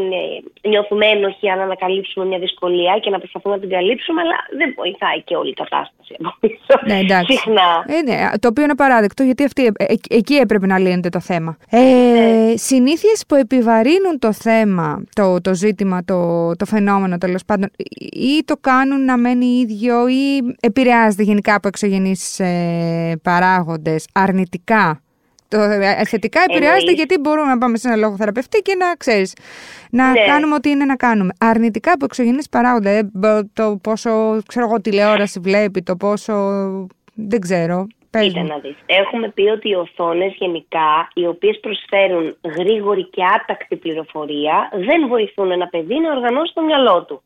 ε, 0.64 0.68
νιώθουμε 0.68 1.06
ένοχοι 1.06 1.50
αν 1.50 1.60
ανακαλύψουμε 1.60 2.26
μια 2.26 2.40
δυσκολία 2.40 2.98
και 3.02 3.10
να 3.10 3.18
προσπαθούμε 3.18 3.56
να 3.56 3.62
την 3.62 3.70
καλύψουμε, 3.70 4.22
αλλά 4.22 4.36
δεν 4.58 4.74
βοηθάει 4.76 5.22
και 5.22 5.36
όλη 5.36 5.50
η 5.50 5.54
κατάσταση 5.54 6.16
από 6.20 6.36
πίσω. 6.40 6.74
Ναι, 6.86 7.00
εντάξει. 7.00 7.34
Συχνά. 7.34 7.86
Ε, 7.88 8.02
ναι, 8.02 8.30
το 8.40 8.48
οποίο 8.48 8.64
είναι 8.64 8.76
παράδεκτο, 8.76 9.24
γιατί 9.24 9.44
αυτή, 9.44 9.66
ε, 9.66 9.84
ε, 9.84 9.96
εκεί 10.10 10.36
έπρεπε 10.36 10.66
να 10.66 10.80
λύνεται 10.80 11.10
το 11.10 11.20
θέμα. 11.20 11.58
Ε, 11.70 11.80
ναι. 11.80 12.56
Συνήθειες 12.56 13.24
που 13.28 13.36
επιβαρύνουν 13.36 14.20
το 14.20 14.34
θέμα, 14.34 15.04
το, 15.16 15.42
το 15.42 15.54
ζήτημα, 15.54 16.04
το, 16.06 16.52
το 16.56 16.66
φαινόμενο 16.66 17.18
τέλος 17.18 17.46
πάντων, 17.46 17.70
ή 18.12 18.44
το 18.46 18.56
κάνουν 18.62 19.06
να 19.06 19.18
μένει 19.18 19.46
ίδιο 19.46 20.08
ή 20.08 20.56
επηρεάζεται 20.60 21.24
γενικά 21.24 21.56
από 21.56 21.68
εξωγενείς 21.68 22.40
ε, 22.40 23.20
παράγοντες 23.24 24.08
αρνητικά; 24.14 25.02
Το 25.48 25.62
ε, 25.62 26.04
θετικά 26.06 26.40
επηρεάζεται 26.50 26.92
γιατί 26.92 27.18
μπορούμε 27.18 27.48
να 27.48 27.58
πάμε 27.58 27.78
σε 27.78 27.88
ένα 27.88 27.98
λογοθεραπευτή 27.98 28.60
και 28.60 28.76
να 28.76 28.96
ξέρεις. 28.96 29.34
Να 29.90 30.12
ναι. 30.12 30.26
κάνουμε 30.26 30.56
ό,τι 30.56 30.70
είναι 30.70 30.86
να 30.86 30.96
κάνουμε. 30.96 31.34
Αρνητικά 31.38 31.92
από 31.92 32.06
εξωγενείς 32.06 32.50
παράγοντα. 32.50 32.90
Ε, 32.90 33.10
το 33.54 33.80
πόσο 33.82 34.42
ξέρω 34.48 34.66
εγώ, 34.66 34.82
τηλεόραση 34.82 35.40
βλέπει, 35.40 35.82
το 35.82 35.96
πόσο. 35.96 36.34
Δεν 37.14 37.40
ξέρω. 37.40 37.88
Κοίτα 38.22 38.44
να 38.44 38.58
δεις. 38.58 38.76
Έχουμε 38.86 39.28
πει 39.30 39.42
ότι 39.42 39.70
οι 39.70 39.76
οθόνες 39.76 40.34
γενικά, 40.38 41.08
οι 41.14 41.26
οποίες 41.28 41.60
προσφέρουν 41.60 42.36
γρήγορη 42.58 43.04
και 43.04 43.24
άτακτη 43.36 43.76
πληροφορία, 43.76 44.70
δεν 44.74 45.08
βοηθούν 45.08 45.52
ένα 45.52 45.68
παιδί 45.68 46.00
να 46.00 46.12
οργανώσει 46.12 46.54
το 46.54 46.62
μυαλό 46.62 47.06
του. 47.08 47.22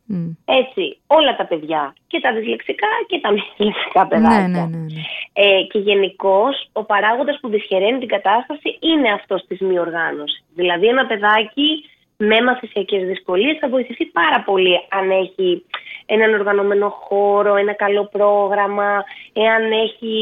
Έτσι, 0.45 0.97
όλα 1.07 1.35
τα 1.35 1.45
παιδιά, 1.45 1.95
και 2.07 2.19
τα 2.19 2.33
δυσλεξικά 2.33 2.87
και 3.07 3.19
τα 3.19 3.31
μη 3.31 3.41
δυσλεξικά 3.57 4.07
παιδάκια. 4.07 4.47
Ναι, 4.47 4.47
ναι, 4.47 4.65
ναι, 4.65 4.77
ναι. 4.77 5.01
Ε, 5.33 5.61
και 5.71 5.79
γενικώς 5.79 6.69
ο 6.73 6.83
παράγοντας 6.83 7.37
που 7.41 7.49
δυσχεραίνει 7.49 7.99
την 7.99 8.07
κατάσταση 8.07 8.77
είναι 8.79 9.11
αυτός 9.11 9.45
της 9.47 9.59
μη 9.59 9.79
οργάνωσης. 9.79 10.43
Δηλαδή 10.55 10.87
ένα 10.87 11.05
παιδάκι 11.05 11.85
με 12.17 12.41
μαθησιακές 12.41 13.03
δυσκολίες 13.07 13.57
θα 13.59 13.69
βοηθηθεί 13.69 14.05
πάρα 14.05 14.43
πολύ 14.45 14.73
αν 14.89 15.11
έχει 15.11 15.65
έναν 16.15 16.33
οργανωμένο 16.33 16.89
χώρο, 16.89 17.55
ένα 17.55 17.73
καλό 17.73 18.03
πρόγραμμα, 18.05 19.03
εάν 19.33 19.71
έχει 19.71 20.15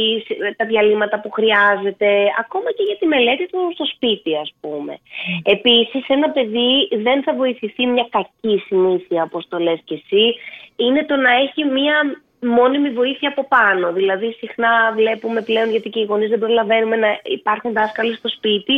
τα 0.58 0.66
διαλύματα 0.66 1.20
που 1.20 1.30
χρειάζεται, 1.32 2.08
ακόμα 2.40 2.70
και 2.76 2.84
για 2.88 2.98
τη 3.00 3.06
μελέτη 3.06 3.46
του 3.50 3.60
στο 3.74 3.86
σπίτι 3.86 4.36
ας 4.36 4.54
πούμε. 4.62 4.94
Mm. 4.98 5.52
Επίσης 5.56 6.04
ένα 6.08 6.30
παιδί 6.30 6.72
δεν 7.06 7.24
θα 7.24 7.34
βοηθηθεί 7.34 7.86
μια 7.86 8.08
κακή 8.10 8.64
συνήθεια 8.68 9.24
όπως 9.24 9.48
το 9.50 9.58
λες 9.58 9.80
και 9.84 9.96
εσύ, 10.02 10.36
είναι 10.76 11.06
το 11.06 11.16
να 11.16 11.32
έχει 11.44 11.64
μια 11.66 11.98
μόνιμη 12.42 12.90
βοήθεια 12.90 13.30
από 13.30 13.48
πάνω. 13.48 13.94
Δηλαδή, 13.94 14.36
συχνά 14.40 14.94
βλέπουμε 14.96 15.42
πλέον, 15.42 15.70
γιατί 15.70 15.90
και 15.90 16.00
οι 16.00 16.04
γονείς 16.04 16.30
δεν 16.30 16.40
προλαβαίνουμε 16.40 16.96
να 16.96 17.20
υπάρχουν 17.24 17.74
δάσκαλοι 17.74 18.16
στο 18.16 18.30
σπίτι, 18.30 18.74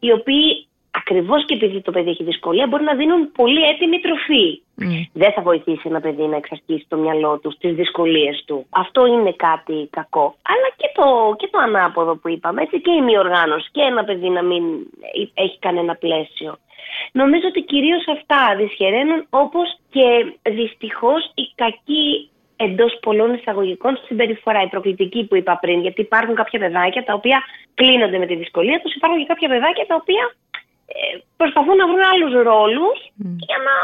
οι 0.00 0.12
οποίοι 0.12 0.66
ακριβώς 0.90 1.44
και 1.44 1.54
επειδή 1.54 1.80
το 1.80 1.90
παιδί 1.90 2.10
έχει 2.10 2.24
δυσκολία, 2.24 2.66
μπορεί 2.66 2.84
να 2.84 2.94
δίνουν 2.94 3.32
πολύ 3.32 3.62
έτοιμη 3.62 4.00
τροφή. 4.00 4.62
Mm. 4.80 4.84
Δεν 5.12 5.32
θα 5.32 5.42
βοηθήσει 5.42 5.82
ένα 5.84 6.00
παιδί 6.00 6.22
να 6.22 6.36
εξασκήσει 6.36 6.84
το 6.88 6.96
μυαλό 6.96 7.38
του 7.38 7.50
στις 7.50 7.74
δυσκολίες 7.74 8.44
του. 8.46 8.66
Αυτό 8.70 9.06
είναι 9.06 9.32
κάτι 9.32 9.88
κακό. 9.90 10.36
Αλλά 10.42 10.68
και 10.76 10.90
το, 10.94 11.34
και 11.38 11.48
το 11.50 11.58
ανάποδο 11.58 12.16
που 12.16 12.28
είπαμε, 12.28 12.62
έτσι 12.62 12.80
και 12.80 12.90
η 12.90 13.00
μη 13.00 13.18
οργάνωση 13.18 13.68
και 13.72 13.80
ένα 13.80 14.04
παιδί 14.04 14.28
να 14.28 14.42
μην 14.42 14.64
έχει 15.34 15.58
κανένα 15.58 15.94
πλαίσιο. 15.94 16.58
Νομίζω 17.12 17.46
ότι 17.48 17.62
κυρίως 17.62 18.04
αυτά 18.08 18.54
δυσχεραίνουν 18.56 19.26
όπως 19.30 19.78
και 19.90 20.06
δυστυχώς 20.50 21.32
η 21.34 21.52
κακή 21.54 22.30
εντός 22.56 22.98
πολλών 23.02 23.34
εισαγωγικών 23.34 23.98
συμπεριφορά, 24.06 24.62
η 24.62 24.68
προκλητική 24.68 25.24
που 25.24 25.36
είπα 25.36 25.58
πριν. 25.60 25.80
Γιατί 25.80 26.00
υπάρχουν 26.00 26.34
κάποια 26.34 26.58
παιδάκια 26.58 27.04
τα 27.04 27.14
οποία 27.14 27.42
κλείνονται 27.74 28.18
με 28.18 28.26
τη 28.26 28.34
δυσκολία 28.34 28.80
τους, 28.80 28.94
υπάρχουν 28.94 29.18
και 29.18 29.26
κάποια 29.26 29.48
παιδάκια 29.48 29.86
τα 29.86 29.94
οποία 30.00 30.24
ε, 30.24 30.49
προσπαθούν 31.36 31.76
να 31.76 31.86
βρουν 31.86 32.02
άλλους 32.12 32.32
ρόλους 32.50 32.98
για 33.48 33.58
να 33.66 33.74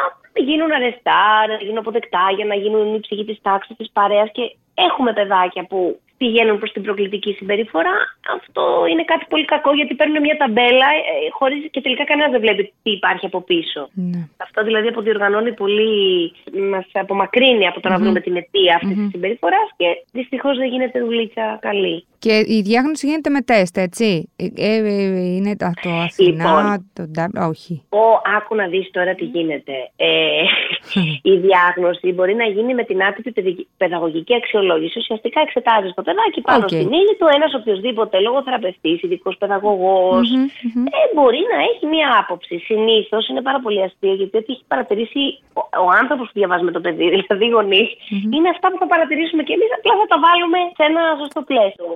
γίνουν 0.49 0.71
αρεστά, 0.73 1.25
να 1.49 1.55
γίνουν 1.65 1.79
αποδεκτά, 1.79 2.25
για 2.37 2.45
να 2.45 2.55
γίνουν 2.55 2.95
η 2.95 3.01
ψυχή 3.01 3.25
της 3.25 3.39
τάξης, 3.43 3.77
της 3.77 3.91
παρέας 3.93 4.29
και 4.33 4.45
έχουμε 4.75 5.13
παιδάκια 5.13 5.67
που 5.71 6.01
πηγαίνουν 6.17 6.59
προς 6.59 6.73
την 6.73 6.83
προκλητική 6.83 7.33
συμπεριφορά. 7.33 7.97
Αυτό 8.37 8.85
είναι 8.91 9.05
κάτι 9.05 9.25
πολύ 9.29 9.45
κακό 9.45 9.75
γιατί 9.75 9.95
παίρνουν 9.95 10.21
μια 10.21 10.37
ταμπέλα 10.37 10.89
ε, 10.97 11.31
χωρίς 11.31 11.71
και 11.71 11.81
τελικά 11.81 12.05
κανένας 12.05 12.31
δεν 12.31 12.41
βλέπει 12.41 12.73
τι 12.83 12.91
υπάρχει 12.91 13.27
από 13.27 13.41
πίσω. 13.41 13.89
Ναι. 13.93 14.29
Αυτό 14.37 14.65
δηλαδή 14.65 14.89
αποδιοργανώνει 14.89 15.53
πολύ, 15.53 16.33
μας 16.71 16.87
απομακρύνει 16.93 17.67
από 17.67 17.81
το 17.81 17.89
να 17.89 17.99
βρούμε 17.99 18.21
την 18.21 18.37
αιτία 18.37 18.75
αυτής 18.75 18.91
mm-hmm. 18.91 19.03
της 19.03 19.11
συμπεριφοράς 19.11 19.69
και 19.77 19.87
δυστυχώς 20.13 20.57
δεν 20.57 20.69
γίνεται 20.69 21.01
δουλίτσα 21.01 21.59
καλή. 21.61 22.07
Και 22.27 22.45
η 22.57 22.61
διάγνωση 22.61 23.07
γίνεται 23.07 23.31
με 23.31 23.41
τεστ, 23.41 23.77
έτσι. 23.77 24.09
Ε, 24.37 24.47
ε, 24.69 24.77
ε 24.77 25.35
είναι 25.37 25.57
το, 25.57 25.71
το 25.83 25.91
Αθηνά, 26.07 26.81
λοιπόν, 26.97 27.31
το 27.33 27.47
όχι. 27.53 27.75
Ο, 27.89 28.07
άκου 28.37 28.55
να 28.55 28.67
δεις 28.73 28.91
τώρα 28.91 29.15
τι 29.15 29.25
γίνεται. 29.25 29.75
Ε, 29.97 30.43
η 31.33 31.35
διάγνωση 31.45 32.13
μπορεί 32.13 32.35
να 32.35 32.47
γίνει 32.55 32.75
με 32.75 32.85
την 32.85 32.99
άτυπη 33.05 33.31
παιδαγωγική 33.77 34.35
αξιολόγηση. 34.35 34.99
Ουσιαστικά 34.99 35.41
εξετάζει 35.47 35.91
το 35.99 36.03
παιδάκι 36.03 36.41
πάνω 36.41 36.65
okay. 36.65 36.75
στην 36.75 36.93
ύλη 37.01 37.15
του, 37.19 37.27
ένας 37.37 37.55
οποιοδήποτε 37.55 38.19
λογοθεραπευτής, 38.21 39.03
ειδικός 39.03 39.37
παιδαγωγός. 39.41 40.27
Mm-hmm, 40.35 40.87
Ε, 40.97 41.01
μπορεί 41.15 41.43
να 41.53 41.59
έχει 41.71 41.85
μία 41.95 42.09
άποψη. 42.21 42.55
Συνήθως 42.59 43.29
είναι 43.29 43.43
πάρα 43.49 43.61
πολύ 43.65 43.83
αστείο 43.83 44.15
γιατί 44.15 44.37
έχει 44.39 44.65
παρατηρήσει 44.73 45.23
ο, 45.59 45.61
ο 45.85 45.89
άνθρωπος 46.01 46.27
που 46.27 46.37
διαβάζει 46.41 46.65
με 46.69 46.73
το 46.77 46.81
παιδί, 46.81 47.07
δηλαδή 47.23 47.45
οι 47.47 47.55
γονείς, 47.57 47.89
είναι 48.35 48.49
αυτά 48.55 48.67
που 48.71 48.79
θα 48.83 48.87
παρατηρήσουμε 48.87 49.43
και 49.47 49.55
εμείς, 49.57 49.71
απλά 49.79 49.93
θα 50.01 50.07
τα 50.13 50.19
βάλουμε 50.25 50.59
σε 50.77 50.83
ένα 50.91 51.03
σωστό 51.21 51.41
πλαίσιο. 51.51 51.87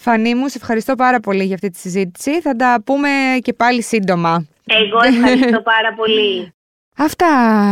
Φανή 0.00 0.34
μου, 0.34 0.48
σε 0.48 0.58
ευχαριστώ 0.60 0.94
πάρα 0.94 1.20
πολύ 1.20 1.44
για 1.44 1.54
αυτή 1.54 1.70
τη 1.70 1.78
συζήτηση. 1.78 2.40
Θα 2.40 2.56
τα 2.56 2.82
πούμε 2.84 3.08
και 3.42 3.52
πάλι 3.52 3.82
σύντομα. 3.82 4.46
Εγώ 4.64 4.98
ευχαριστώ 5.02 5.62
πάρα 5.62 5.94
πολύ. 5.96 6.52
Αυτά 6.96 7.26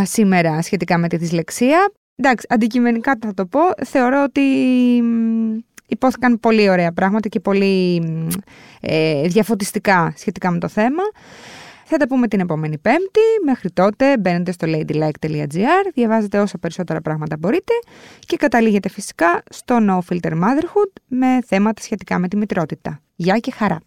σήμερα 0.05 0.63
σχετικά 0.63 0.99
με 0.99 1.09
τη 1.09 1.17
δυσλεξία. 1.17 1.93
Εντάξει, 2.17 2.47
αντικειμενικά 2.51 3.19
θα 3.21 3.35
το 3.35 3.47
πω. 3.47 3.61
Θεωρώ 3.85 4.23
ότι 4.23 4.41
υπόθηκαν 5.89 6.41
πολύ 6.41 6.69
ωραία 6.69 6.93
πράγματα 6.93 7.29
και 7.29 7.41
πολύ 7.41 8.03
ε, 8.81 9.23
διαφωτιστικά 9.29 10.15
σχετικά 10.17 10.51
με 10.51 10.59
το 10.59 10.69
θέμα. 10.69 11.03
Θα 11.89 11.97
τα 11.97 12.07
πούμε 12.07 12.29
την 12.29 12.41
επόμενη 12.41 12.79
Πέμπτη. 12.79 13.21
Μέχρι 13.45 13.71
τότε 13.71 14.19
μπαίνετε 14.19 14.53
στο 14.53 14.67
ladylike.gr, 14.71 15.91
διαβάζετε 15.95 16.39
όσα 16.39 16.59
περισσότερα 16.59 17.01
πράγματα 17.01 17.37
μπορείτε 17.37 17.73
και 18.19 18.37
καταλήγετε 18.37 18.89
φυσικά 18.89 19.43
στο 19.51 19.79
No 19.81 19.99
Filter 20.09 20.33
Motherhood 20.33 20.93
με 21.07 21.39
θέματα 21.47 21.83
σχετικά 21.83 22.19
με 22.19 22.29
τη 22.29 22.37
μητρότητα. 22.37 23.01
Γεια 23.17 23.39
και 23.39 23.51
χαρά! 23.51 23.79